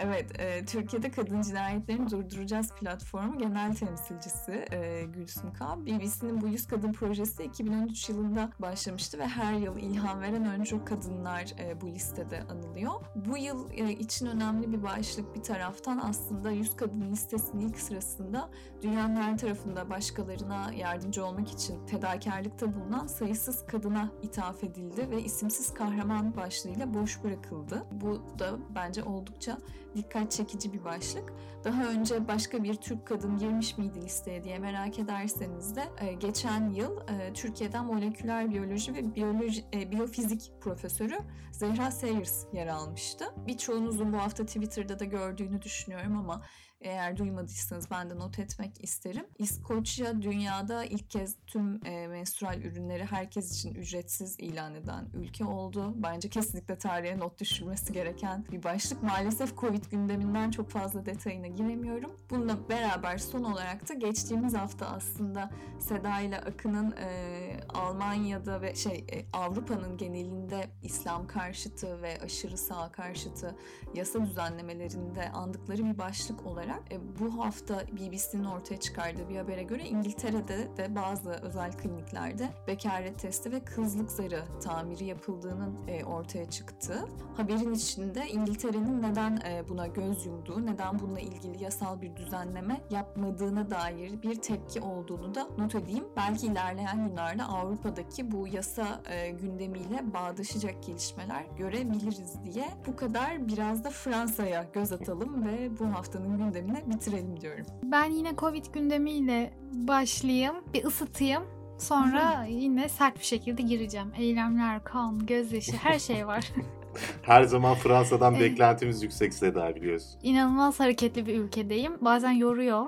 [0.00, 5.86] Evet, e, Türkiye'de Kadın Cinayetlerini Durduracağız platformu genel temsilcisi e, Gülsüm Kağ.
[5.86, 11.52] BBC'nin bu 100 Kadın projesi 2013 yılında başlamıştı ve her yıl ilham veren öncü kadınlar
[11.58, 12.92] e, bu listede anılıyor.
[13.14, 18.50] Bu yıl e, için önemli bir başlık bir taraftan aslında 100 Kadın listesinin ilk sırasında
[18.82, 25.74] dünyanın her tarafında başkalarına yardımcı olmak için fedakarlıkta bulunan sayısız kadına ithaf edildi ve isimsiz
[25.74, 27.86] kahraman başlığıyla boş bırakıldı.
[27.92, 29.58] Bu da bence oldukça
[29.96, 31.32] dikkat çekici bir başlık.
[31.64, 36.70] Daha önce başka bir Türk kadın girmiş miydi listeye diye merak ederseniz de e, geçen
[36.70, 41.18] yıl e, Türkiye'den moleküler biyoloji ve biyoloji e, biyofizik profesörü
[41.52, 43.24] Zehra Sayers yer almıştı.
[43.46, 46.42] Birçoğunuzun bu hafta Twitter'da da gördüğünü düşünüyorum ama
[46.80, 49.26] eğer duymadıysanız ben de not etmek isterim.
[49.38, 55.92] İskoçya dünyada ilk kez tüm e, menstrual ürünleri herkes için ücretsiz ilan eden ülke oldu.
[55.96, 59.02] Bence kesinlikle tarihe not düşülmesi gereken bir başlık.
[59.02, 62.16] Maalesef Covid gündeminden çok fazla detayına giremiyorum.
[62.30, 69.04] Bununla beraber son olarak da geçtiğimiz hafta aslında Seda ile Akın'ın e, Almanya'da ve şey
[69.12, 73.56] e, Avrupa'nın genelinde İslam karşıtı ve aşırı sağ karşıtı
[73.94, 79.84] yasa düzenlemelerinde andıkları bir başlık olarak e, bu hafta BBC'nin ortaya çıkardığı bir habere göre
[79.84, 87.08] İngiltere'de de bazı özel kliniklerde bekaret testi ve kızlık zarı tamiri yapıldığının e, ortaya çıktığı.
[87.36, 93.70] Haberin içinde İngiltere'nin neden e, buna göz yumduğu, neden bununla ilgili yasal bir düzenleme yapmadığına
[93.70, 96.04] dair bir tepki olduğunu da not edeyim.
[96.16, 102.68] Belki ilerleyen günlerde Avrupa'daki bu yasa e, gündemiyle bağdaşacak gelişmeler görebiliriz diye.
[102.86, 107.66] Bu kadar biraz da Fransa'ya göz atalım ve bu haftanın gündemini bitirelim diyorum.
[107.82, 111.42] Ben yine Covid gündemiyle başlayayım, bir ısıtayım.
[111.78, 114.12] Sonra yine sert bir şekilde gireceğim.
[114.18, 116.44] Eylemler, kan, gözyaşı, her şey var.
[117.22, 118.42] Her zaman Fransa'dan Evet.
[118.50, 120.20] beklentimiz yüksek Seda biliyorsun.
[120.22, 121.92] İnanılmaz hareketli bir ülkedeyim.
[122.00, 122.86] Bazen yoruyor.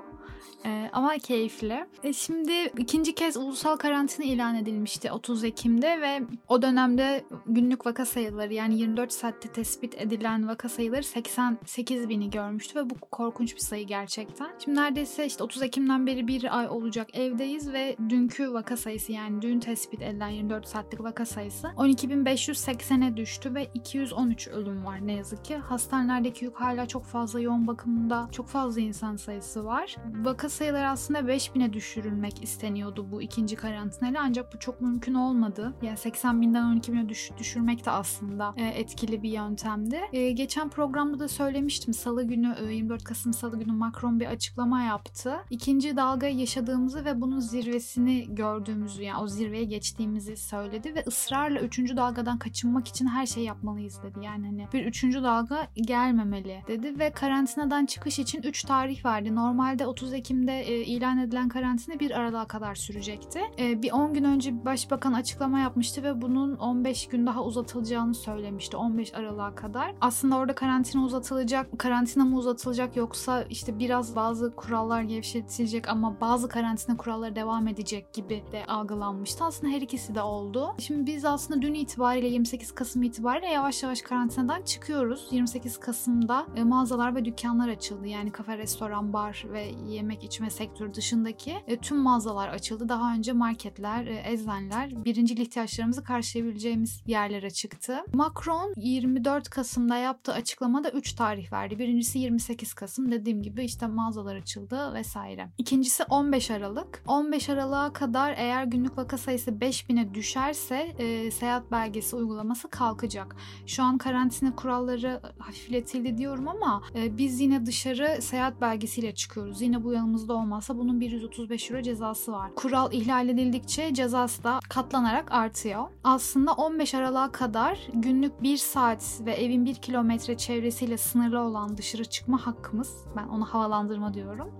[0.65, 1.85] Ee, ama keyifli.
[2.03, 8.05] E, şimdi ikinci kez ulusal karantina ilan edilmişti 30 Ekim'de ve o dönemde günlük vaka
[8.05, 13.61] sayıları yani 24 saatte tespit edilen vaka sayıları 88 bini görmüştü ve bu korkunç bir
[13.61, 14.49] sayı gerçekten.
[14.63, 19.41] Şimdi neredeyse işte 30 Ekim'den beri bir ay olacak evdeyiz ve dünkü vaka sayısı yani
[19.41, 25.45] dün tespit edilen 24 saatlik vaka sayısı 12.580'e düştü ve 213 ölüm var ne yazık
[25.45, 25.57] ki.
[25.57, 29.95] Hastanelerdeki yük hala çok fazla yoğun bakımda çok fazla insan sayısı var.
[30.39, 35.73] Vaka sayıları aslında 5000'e düşürülmek isteniyordu bu ikinci karantinayla ancak bu çok mümkün olmadı.
[35.81, 39.99] Yani 80 binden 12 bine düş, düşürmek de aslında e, etkili bir yöntemdi.
[40.13, 44.81] E, geçen programda da söylemiştim salı günü e, 24 Kasım salı günü Macron bir açıklama
[44.81, 45.35] yaptı.
[45.49, 51.97] İkinci dalga yaşadığımızı ve bunun zirvesini gördüğümüzü yani o zirveye geçtiğimizi söyledi ve ısrarla üçüncü
[51.97, 54.19] dalgadan kaçınmak için her şey yapmalıyız dedi.
[54.25, 59.35] Yani hani bir üçüncü dalga gelmemeli dedi ve karantinadan çıkış için 3 tarih verdi.
[59.35, 63.39] Normalde 30 Ekim'de e, ilan edilen karantina 1 Aralık'a kadar sürecekti.
[63.59, 68.77] E, bir 10 gün önce başbakan açıklama yapmıştı ve bunun 15 gün daha uzatılacağını söylemişti.
[68.77, 69.95] 15 Aralık'a kadar.
[70.01, 76.47] Aslında orada karantina uzatılacak, karantina mı uzatılacak yoksa işte biraz bazı kurallar gevşetilecek ama bazı
[76.47, 79.43] karantina kuralları devam edecek gibi de algılanmıştı.
[79.43, 80.75] Aslında her ikisi de oldu.
[80.79, 85.27] Şimdi biz aslında dün itibariyle 28 Kasım itibariyle yavaş yavaş karantinadan çıkıyoruz.
[85.31, 88.07] 28 Kasım'da e, mağazalar ve dükkanlar açıldı.
[88.07, 89.71] Yani kafe, restoran, bar ve
[90.09, 92.89] yemek içme sektörü dışındaki e, tüm mağazalar açıldı.
[92.89, 97.97] Daha önce marketler, e, eczaneler, birincil ihtiyaçlarımızı karşılayabileceğimiz yerlere çıktı.
[98.13, 101.79] Macron 24 Kasım'da yaptığı açıklamada 3 tarih verdi.
[101.79, 105.49] Birincisi 28 Kasım dediğim gibi işte mağazalar açıldı vesaire.
[105.57, 107.03] İkincisi 15 Aralık.
[107.07, 113.35] 15 Aralık'a kadar eğer günlük vaka sayısı 5000'e düşerse e, seyahat belgesi uygulaması kalkacak.
[113.65, 119.61] Şu an karantina kuralları hafifletildi diyorum ama e, biz yine dışarı seyahat belgesiyle çıkıyoruz.
[119.61, 122.51] Yine bu yanımızda olmazsa bunun 135 euro cezası var.
[122.55, 125.83] Kural ihlal edildikçe cezası da katlanarak artıyor.
[126.03, 132.05] Aslında 15 Aralık'a kadar günlük 1 saat ve evin 1 kilometre çevresiyle sınırlı olan dışarı
[132.05, 134.51] çıkma hakkımız, ben ona havalandırma diyorum.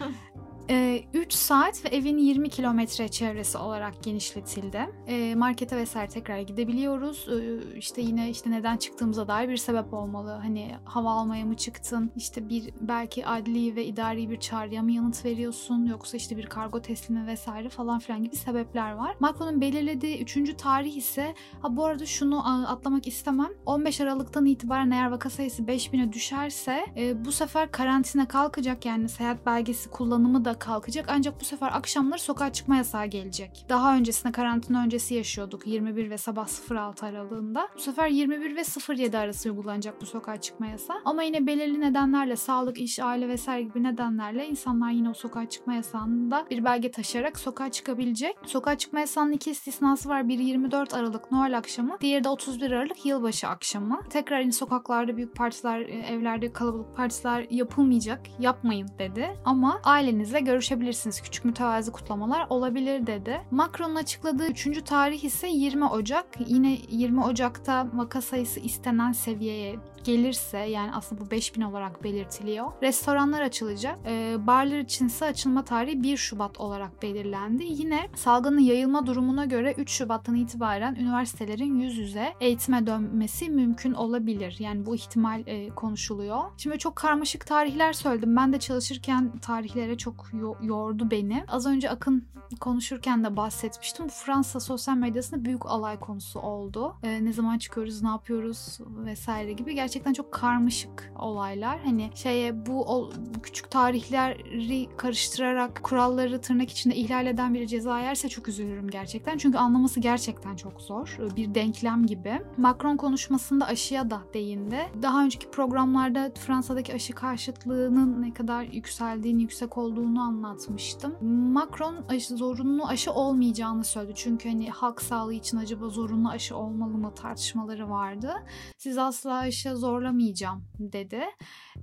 [0.68, 4.88] 3 saat ve evin 20 kilometre çevresi olarak genişletildi.
[5.06, 7.28] E, markete vesaire tekrar gidebiliyoruz.
[7.28, 10.30] E, işte yine işte neden çıktığımıza dair bir sebep olmalı.
[10.42, 12.10] Hani hava almaya mı çıktın?
[12.16, 15.86] İşte bir belki adli ve idari bir çağrıya mı yanıt veriyorsun?
[15.86, 19.16] Yoksa işte bir kargo teslimi vesaire falan filan gibi sebepler var.
[19.20, 20.56] Macron'un belirlediği 3.
[20.56, 23.50] tarih ise ha bu arada şunu atlamak istemem.
[23.66, 29.46] 15 Aralık'tan itibaren eğer vaka sayısı 5000'e düşerse e, bu sefer karantina kalkacak yani seyahat
[29.46, 33.66] belgesi kullanımı da kalkacak ancak bu sefer akşamları sokağa çıkma yasağı gelecek.
[33.68, 37.68] Daha öncesinde karantina öncesi yaşıyorduk 21 ve sabah 06 aralığında.
[37.76, 38.62] Bu sefer 21 ve
[38.96, 40.96] 07 arası uygulanacak bu sokağa çıkma yasağı.
[41.04, 45.74] Ama yine belirli nedenlerle sağlık, iş, aile vesaire gibi nedenlerle insanlar yine o sokağa çıkma
[45.74, 48.36] yasağında bir belge taşıyarak sokağa çıkabilecek.
[48.46, 50.28] Sokağa çıkma yasağının iki istisnası var.
[50.28, 54.00] Biri 24 Aralık Noel akşamı, diğeri de 31 Aralık yılbaşı akşamı.
[54.10, 58.20] Tekrar yine sokaklarda büyük partiler, evlerde kalabalık partiler yapılmayacak.
[58.38, 59.36] Yapmayın dedi.
[59.44, 61.22] Ama ailenizle görüşebilirsiniz.
[61.22, 63.40] Küçük mütevazi kutlamalar olabilir dedi.
[63.50, 64.84] Macron'un açıkladığı 3.
[64.84, 66.26] tarih ise 20 Ocak.
[66.46, 72.72] Yine 20 Ocak'ta vaka sayısı istenen seviyeye gelirse yani aslında bu 5000 olarak belirtiliyor.
[72.82, 73.98] Restoranlar açılacak.
[74.06, 77.64] E, barlar içinse açılma tarihi 1 Şubat olarak belirlendi.
[77.68, 84.56] Yine salgının yayılma durumuna göre 3 Şubat'tan itibaren üniversitelerin yüz yüze eğitime dönmesi mümkün olabilir.
[84.58, 86.40] Yani bu ihtimal e, konuşuluyor.
[86.56, 88.36] Şimdi çok karmaşık tarihler söyledim.
[88.36, 91.44] Ben de çalışırken tarihlere çok yo- yordu beni.
[91.48, 92.24] Az önce Akın
[92.60, 94.08] konuşurken de bahsetmiştim.
[94.08, 96.96] Fransa sosyal medyasında büyük alay konusu oldu.
[97.02, 99.74] E, ne zaman çıkıyoruz, ne yapıyoruz vesaire gibi.
[99.74, 101.80] Gerçekten çok karmaşık olaylar.
[101.84, 103.10] Hani şeye bu o,
[103.42, 109.38] küçük tarihleri karıştırarak kuralları tırnak içinde ihlal eden biri ceza yerse çok üzülürüm gerçekten.
[109.38, 111.16] Çünkü anlaması gerçekten çok zor.
[111.36, 112.42] Bir denklem gibi.
[112.56, 114.78] Macron konuşmasında aşıya da değindi.
[115.02, 121.16] Daha önceki programlarda Fransa'daki aşı karşıtlığının ne kadar yükseldiğini, yüksek olduğunu anlatmıştım.
[121.52, 124.12] Macron aşı, zorunlu aşı olmayacağını söyledi.
[124.16, 128.32] Çünkü hani halk sağlığı için acaba zorunlu aşı olmalı mı tartışmaları vardı.
[128.78, 131.20] Siz asla aşı zorlamayacağım dedi.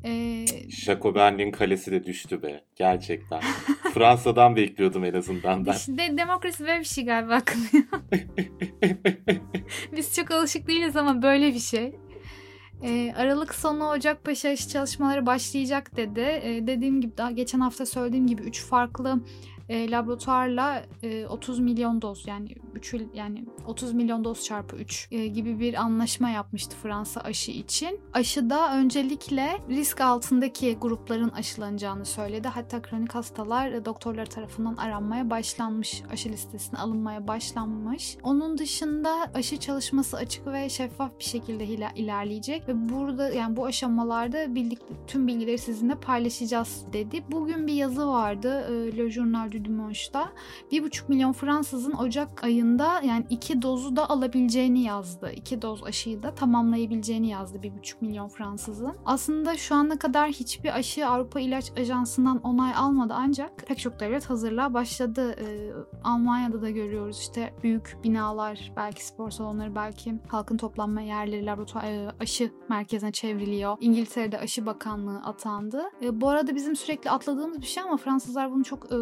[0.05, 2.63] Ee, Jacobin'in kalesi de düştü be.
[2.75, 3.41] Gerçekten.
[3.93, 5.73] Fransa'dan bekliyordum en azından ben.
[5.73, 7.41] işte demokrasi böyle bir şey galiba
[9.95, 11.99] Biz çok alışık değiliz ama böyle bir şey.
[12.84, 16.19] Ee, Aralık sonu Ocakbaşı aşı çalışmaları başlayacak dedi.
[16.19, 19.19] Ee, dediğim gibi daha geçen hafta söylediğim gibi üç farklı
[19.72, 25.28] e, laboratuvarla e, 30 milyon doz yani 3 yani 30 milyon doz çarpı 3 e,
[25.28, 27.99] gibi bir anlaşma yapmıştı Fransa aşı için.
[28.13, 32.47] Aşıda öncelikle risk altındaki grupların aşılanacağını söyledi.
[32.47, 36.03] Hatta kronik hastalar e, doktorlar tarafından aranmaya başlanmış.
[36.11, 38.17] Aşı listesine alınmaya başlanmış.
[38.24, 43.65] Onun dışında aşı çalışması açık ve şeffaf bir şekilde iler- ilerleyecek ve burada yani bu
[43.65, 47.24] aşamalarda bildik tüm bilgileri sizinle paylaşacağız dedi.
[47.32, 50.30] Bugün bir yazı vardı e, Le Journal du Dimanche'da.
[50.72, 55.32] 1,5 milyon Fransızın Ocak ayında yani iki dozu da alabileceğini yazdı.
[55.36, 58.95] İki doz aşıyı da tamamlayabileceğini yazdı 1,5 milyon Fransızın.
[59.05, 64.30] Aslında şu ana kadar hiçbir aşı Avrupa İlaç Ajansı'ndan onay almadı ancak pek çok devlet
[64.30, 65.36] hazırlığa başladı.
[65.39, 65.72] Ee,
[66.03, 72.09] Almanya'da da görüyoruz işte büyük binalar, belki spor salonları, belki halkın toplanma yerleri, laboratuvar, e,
[72.20, 73.78] aşı merkezine çevriliyor.
[73.80, 75.84] İngiltere'de aşı bakanlığı atandı.
[76.01, 78.97] E, bu arada bizim sürekli atladığımız bir şey ama Fransızlar bunu çok e,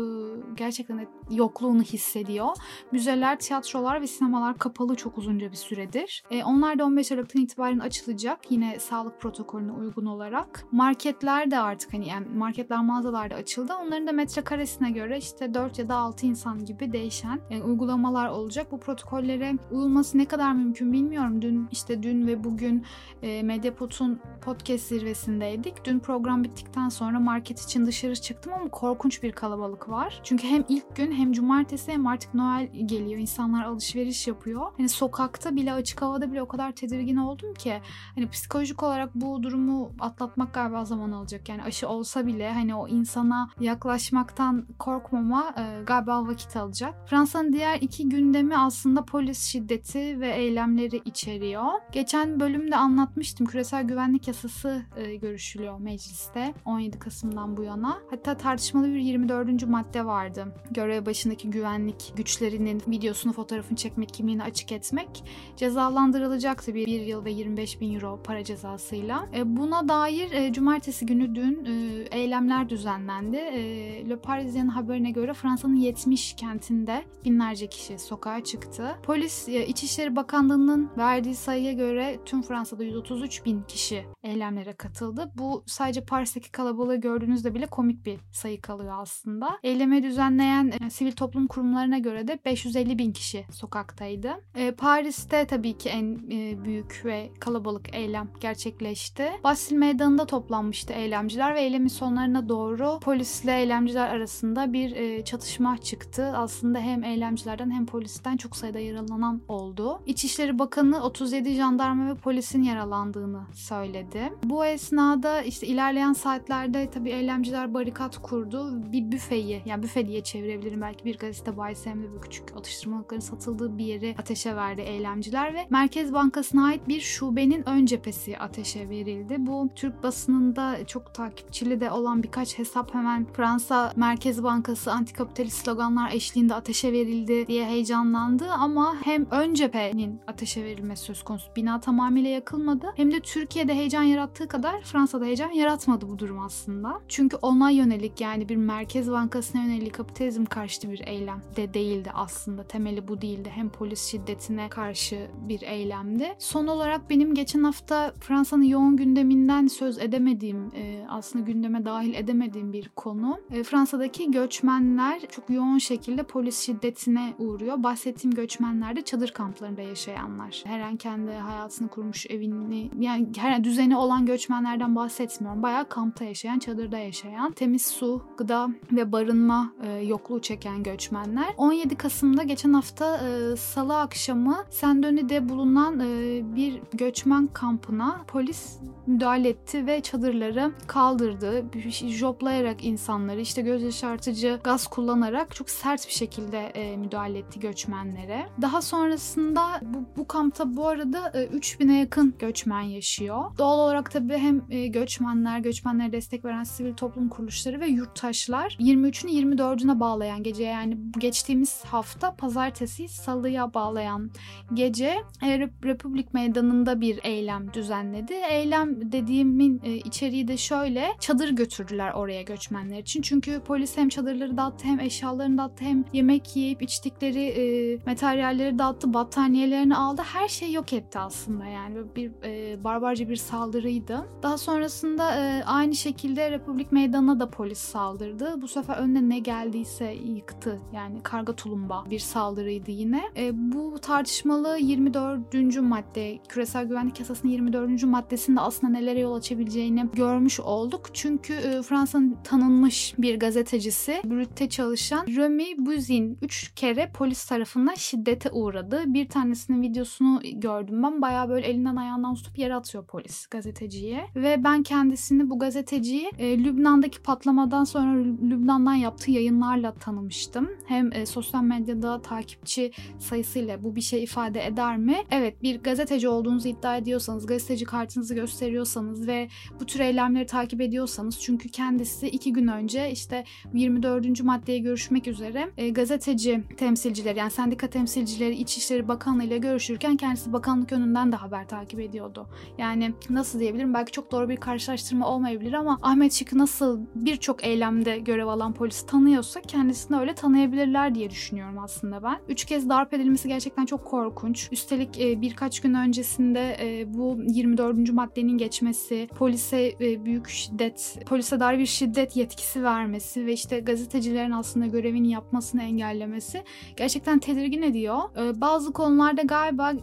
[0.56, 2.48] gerçekten yokluğunu hissediyor.
[2.92, 6.24] Müzeler, tiyatrolar ve sinemalar kapalı çok uzunca bir süredir.
[6.32, 8.40] E, onlar da 15 Aralık'tan itibaren açılacak.
[8.52, 10.66] Yine sağlık protokolüne uygun olarak.
[10.72, 13.74] Marketler de artık hani yani marketler mağazalar da açıldı.
[13.82, 18.72] Onların da metrekaresine göre işte 4 ya da 6 insan gibi değişen e, uygulamalar olacak.
[18.72, 21.42] Bu protokollere uyulması ne kadar mümkün bilmiyorum.
[21.42, 22.86] Dün işte dün ve bugün
[23.22, 25.86] e, Medyapod'un podcast zirvesindeydik.
[25.86, 30.22] Dün program bittikten sonra market için dışarı çıktım ama korkunç bir kalabalık var.
[30.30, 33.20] Çünkü hem ilk gün hem cumartesi hem artık Noel geliyor.
[33.20, 34.62] İnsanlar alışveriş yapıyor.
[34.78, 37.82] Hani sokakta bile açık havada bile o kadar tedirgin oldum ki
[38.16, 41.50] hani psikolojik olarak bu durumu atlatmak galiba zaman alacak.
[41.50, 47.10] Yani aşı olsa bile hani o insana yaklaşmaktan korkmama e, galiba vakit alacak.
[47.10, 51.72] Fransa'nın diğer iki gündemi aslında polis şiddeti ve eylemleri içeriyor.
[51.92, 53.48] Geçen bölümde anlatmıştım.
[53.48, 58.00] Küresel güvenlik yasası e, görüşülüyor mecliste 17 Kasım'dan bu yana.
[58.10, 59.68] Hatta tartışmalı bir 24.
[59.68, 60.48] madde vardı.
[60.72, 65.24] Görev başındaki güvenlik güçlerinin videosunu, fotoğrafını çekmek, kimliğini açık etmek
[65.58, 69.30] cezalandırılacaktı bir, bir yıl ve 25 bin euro para cezasıyla.
[69.36, 73.38] E, buna dair e, cumartesi günü dün e, eylemler düzenlendi.
[73.38, 78.96] E, Le Parisien haberine göre Fransa'nın 70 kentinde binlerce kişi sokağa çıktı.
[79.04, 85.32] Polis e, İçişleri Bakanlığı'nın verdiği sayıya göre tüm Fransa'da 133 bin kişi eylemlere katıldı.
[85.36, 89.60] Bu sadece Paris'teki kalabalığı gördüğünüzde bile komik bir sayı kalıyor aslında.
[89.64, 94.32] Eylemi düzenleyen e, sivil toplum kurumlarına göre de 550 bin kişi sokaktaydı.
[94.56, 99.32] E, Paris'te tabii ki en e, büyük ve kalabalık eylem gerçekleşti.
[99.44, 106.32] Bastil Meydanı'nda toplanmıştı eylemciler ve eylemin sonlarına doğru polisle eylemciler arasında bir e, çatışma çıktı.
[106.36, 110.02] Aslında hem eylemcilerden hem polisten çok sayıda yaralanan oldu.
[110.06, 114.34] İçişleri Bakanı 37 jandarma ve polisin yaralandığını söyledi.
[114.44, 118.92] Bu esnada işte ilerleyen saatlerde tabii eylemciler barikat kurdu.
[118.92, 123.20] Bir büfeyi yani büfe diye çevirebilirim belki bir gazete bayisi hem de böyle küçük atıştırmalıkların
[123.20, 128.90] satıldığı bir yeri ateşe verdi eylemciler ve Merkez Bankası'na ait bir şubenin ön cephesi ateşe
[128.90, 129.36] verildi.
[129.40, 136.12] Bu Türk basınında çok takipçili de olan birkaç hesap hemen Fransa Merkez Bankası antikapitalist sloganlar
[136.12, 141.52] eşliğinde ateşe verildi diye heyecanlandı ama hem ön cephenin ateşe verilmesi söz konusu.
[141.56, 142.94] Bina tamamıyla yakılmadı.
[142.96, 147.00] Hem de Türkiye'de heyecan yarattığı kadar Fransa'da heyecan yaratmadı bu durum aslında.
[147.08, 152.64] Çünkü ona yönelik yani bir Merkez Bankası'na yönelik kapitalizm karşıtı bir eylem de değildi aslında.
[152.64, 153.52] Temeli bu değildi.
[153.54, 156.36] Hem polis şiddetine karşı bir eylemdi.
[156.40, 162.74] Son olarak benim geçen hafta Fransa'nın yoğun gündeminden söz edemediğim, e, aslında gündeme dahil edemediğim
[162.74, 163.40] bir konu.
[163.52, 167.84] E, Fransa'daki göçmenler çok yoğun şekilde polis şiddetine uğruyor.
[167.84, 170.64] Bahsettiğim göçmenler de çadır kamplarında yaşayanlar.
[170.66, 175.64] Her an kendi hayatını kurmuş evini, yani her düzeni olan göçmenlerden bahsetmiyorum.
[175.64, 181.54] Bayağı kampta yaşayan, çadırda yaşayan, temiz su, gıda ve barınma e, yokluğu çeken göçmenler.
[181.58, 189.50] 17 Kasım'da geçen hafta e, salı akşamı Saint-Denis'de bulunan e, bir göçmen kampına polis müdahale
[189.50, 191.66] etti ve çadırları kaldırdı.
[192.08, 198.50] Joplayarak insanları işte göz yaşartıcı gaz kullanarak çok sert bir şekilde e, müdahale etti göçmenlere.
[198.62, 203.44] Daha sonrasında bu, bu kampta bu arada e, 3000'e yakın göçmen yaşıyor.
[203.58, 209.32] Doğal olarak tabii hem e, göçmenler, göçmenlere destek veren sivil toplum kuruluşları ve yurttaşlar 23'ünü
[209.70, 214.32] 24'üne bağlayan gece yani geçtiğimiz hafta pazartesi salıya bağlayan
[214.74, 218.34] gece e, Republik Meydanı'nda bir eylem düzenledi.
[218.50, 223.22] Eylem dediğimin e, içeriği de şöyle çadır götürdüler oraya göçmenler için.
[223.22, 229.14] Çünkü polis hem çadırları dağıttı hem eşyalarını dağıttı hem yemek yiyip içtikleri e, materyalleri dağıttı,
[229.14, 230.22] battaniyelerini aldı.
[230.26, 234.26] Her şeyi yok etti aslında yani bir e, barbarca bir saldırıydı.
[234.44, 238.62] Daha sonrasında e, aynı şekilde Republik Meydanı'na da polis saldırdı.
[238.62, 240.80] Bu sefer önüne ne geldiyse yıktı.
[240.94, 243.24] Yani karga tulumba bir saldırıydı yine.
[243.38, 245.82] E, bu tartışmalı 24.
[245.82, 248.04] madde, küresel güvenlik yasasının 24.
[248.04, 251.10] maddesinde aslında nelere yol açabileceğini görmüş olduk.
[251.14, 258.52] Çünkü e, Fransa'nın tanınmış bir gazetecisi, Brüt'te çalışan Remy Buzin 3 kere polis tarafından şiddete
[258.52, 259.04] uğradı.
[259.06, 261.22] Bir tanesinin videosunu gördüm ben.
[261.22, 264.26] Bayağı böyle elinden ayağından tutup yere atıyor polis gazeteciye.
[264.36, 270.70] Ve ben kendisini bu gazeteciyi e, Lübnan'daki patlamadan sonra Lübnan'dan yaptığı yayınlarla tanımıştım.
[270.86, 275.18] Hem e, sosyal medyada takipçi sayısıyla bu bir şey ifade eder mi?
[275.32, 279.48] Evet bir gazeteci olduğunuzu iddia ediyorsanız, gazeteci kartınızı gösteriyorsanız ve
[279.80, 283.44] bu tür eylemleri takip ediyorsanız çünkü kendisi iki gün önce işte
[283.74, 284.44] 24.
[284.44, 290.92] maddeye görüşmek üzere e, gazeteci temsilcileri yani sendika temsilcileri İçişleri Bakanlığı ile görüşürken kendisi bakanlık
[290.92, 292.48] önünden de haber takip ediyordu.
[292.78, 298.20] Yani nasıl diyebilirim belki çok doğru bir karşılaştırma olmayabilir ama Ahmet Şık'ı nasıl birçok eylemde
[298.20, 299.06] görev alan polis
[299.40, 302.40] tanıyorsa kendisini öyle tanıyabilirler diye düşünüyorum aslında ben.
[302.50, 304.70] Üç kez darp edilmesi gerçekten çok korkunç.
[304.72, 308.14] Üstelik e, birkaç gün öncesinde e, bu 24.
[308.14, 314.52] maddenin geçmesi, polise e, büyük şiddet, polise dair bir şiddet yetkisi vermesi ve işte gazetecilerin
[314.52, 316.64] aslında görevini yapmasını engellemesi
[316.98, 318.18] gerçekten tedirgin ediyor.
[318.56, 319.94] Bazı konularda galiba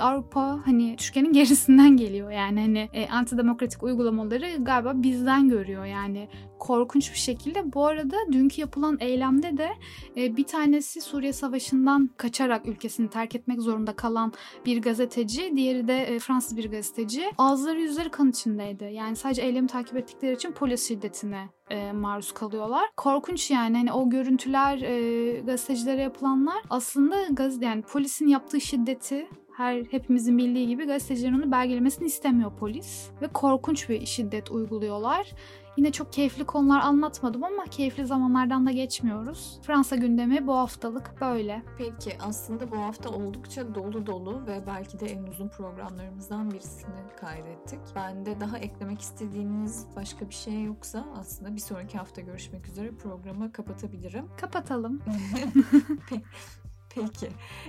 [0.00, 6.28] Avrupa hani Türkiye'nin gerisinden geliyor yani hani e, antidemokratik uygulamaları galiba bizden görüyor yani
[6.64, 7.72] korkunç bir şekilde.
[7.72, 9.70] Bu arada dünkü yapılan eylemde de
[10.16, 14.32] e, bir tanesi Suriye Savaşı'ndan kaçarak ülkesini terk etmek zorunda kalan
[14.66, 17.24] bir gazeteci, diğeri de e, Fransız bir gazeteci.
[17.38, 18.84] Ağızları yüzleri kan içindeydi.
[18.84, 22.84] Yani sadece eylemi takip ettikleri için polis şiddetine e, maruz kalıyorlar.
[22.96, 29.84] Korkunç yani hani o görüntüler e, gazetecilere yapılanlar aslında gaz yani polisin yaptığı şiddeti her
[29.90, 35.32] hepimizin bildiği gibi gazetecilerin onu belgelemesini istemiyor polis ve korkunç bir şiddet uyguluyorlar.
[35.76, 39.58] Yine çok keyifli konular anlatmadım ama keyifli zamanlardan da geçmiyoruz.
[39.62, 41.62] Fransa gündemi bu haftalık böyle.
[41.78, 47.80] Peki aslında bu hafta oldukça dolu dolu ve belki de en uzun programlarımızdan birisini kaydettik.
[47.94, 52.90] Ben de daha eklemek istediğiniz başka bir şey yoksa aslında bir sonraki hafta görüşmek üzere
[52.90, 54.28] programı kapatabilirim.
[54.40, 55.02] Kapatalım.
[56.94, 57.28] Peki.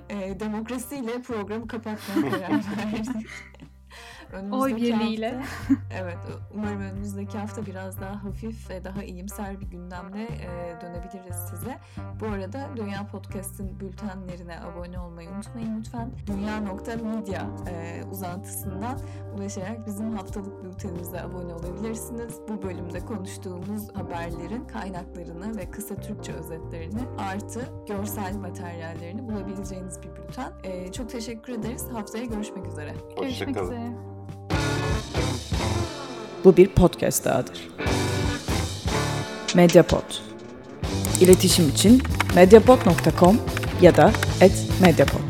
[0.09, 2.51] E, demokrasiyle programı kapatmaya karar
[2.93, 3.27] verdik.
[4.51, 5.31] Oy birliğiyle.
[5.31, 6.17] Hafta, evet
[6.53, 11.77] umarım önümüzdeki hafta biraz daha hafif ve daha iyimser bir gündemle e, dönebiliriz size.
[12.19, 16.11] Bu arada Dünya Podcast'ın bültenlerine abone olmayı unutmayın lütfen.
[16.27, 18.99] Dünya.media e, uzantısından
[19.37, 22.39] ulaşarak bizim haftalık bültenimize abone olabilirsiniz.
[22.49, 30.51] Bu bölümde konuştuğumuz haberlerin kaynaklarını ve kısa Türkçe özetlerini artı görsel materyallerini bulabileceğiniz bir bülten.
[30.63, 31.87] E, çok teşekkür ederiz.
[31.93, 32.93] Haftaya görüşmek üzere.
[33.21, 33.91] Görüşmek üzere.
[36.45, 37.67] Bu bir podcast dahadır.
[39.55, 40.03] Mediapod.
[41.21, 42.03] İletişim için
[42.35, 43.37] mediapod.com
[43.81, 44.11] ya da
[44.81, 45.24] @mediapod.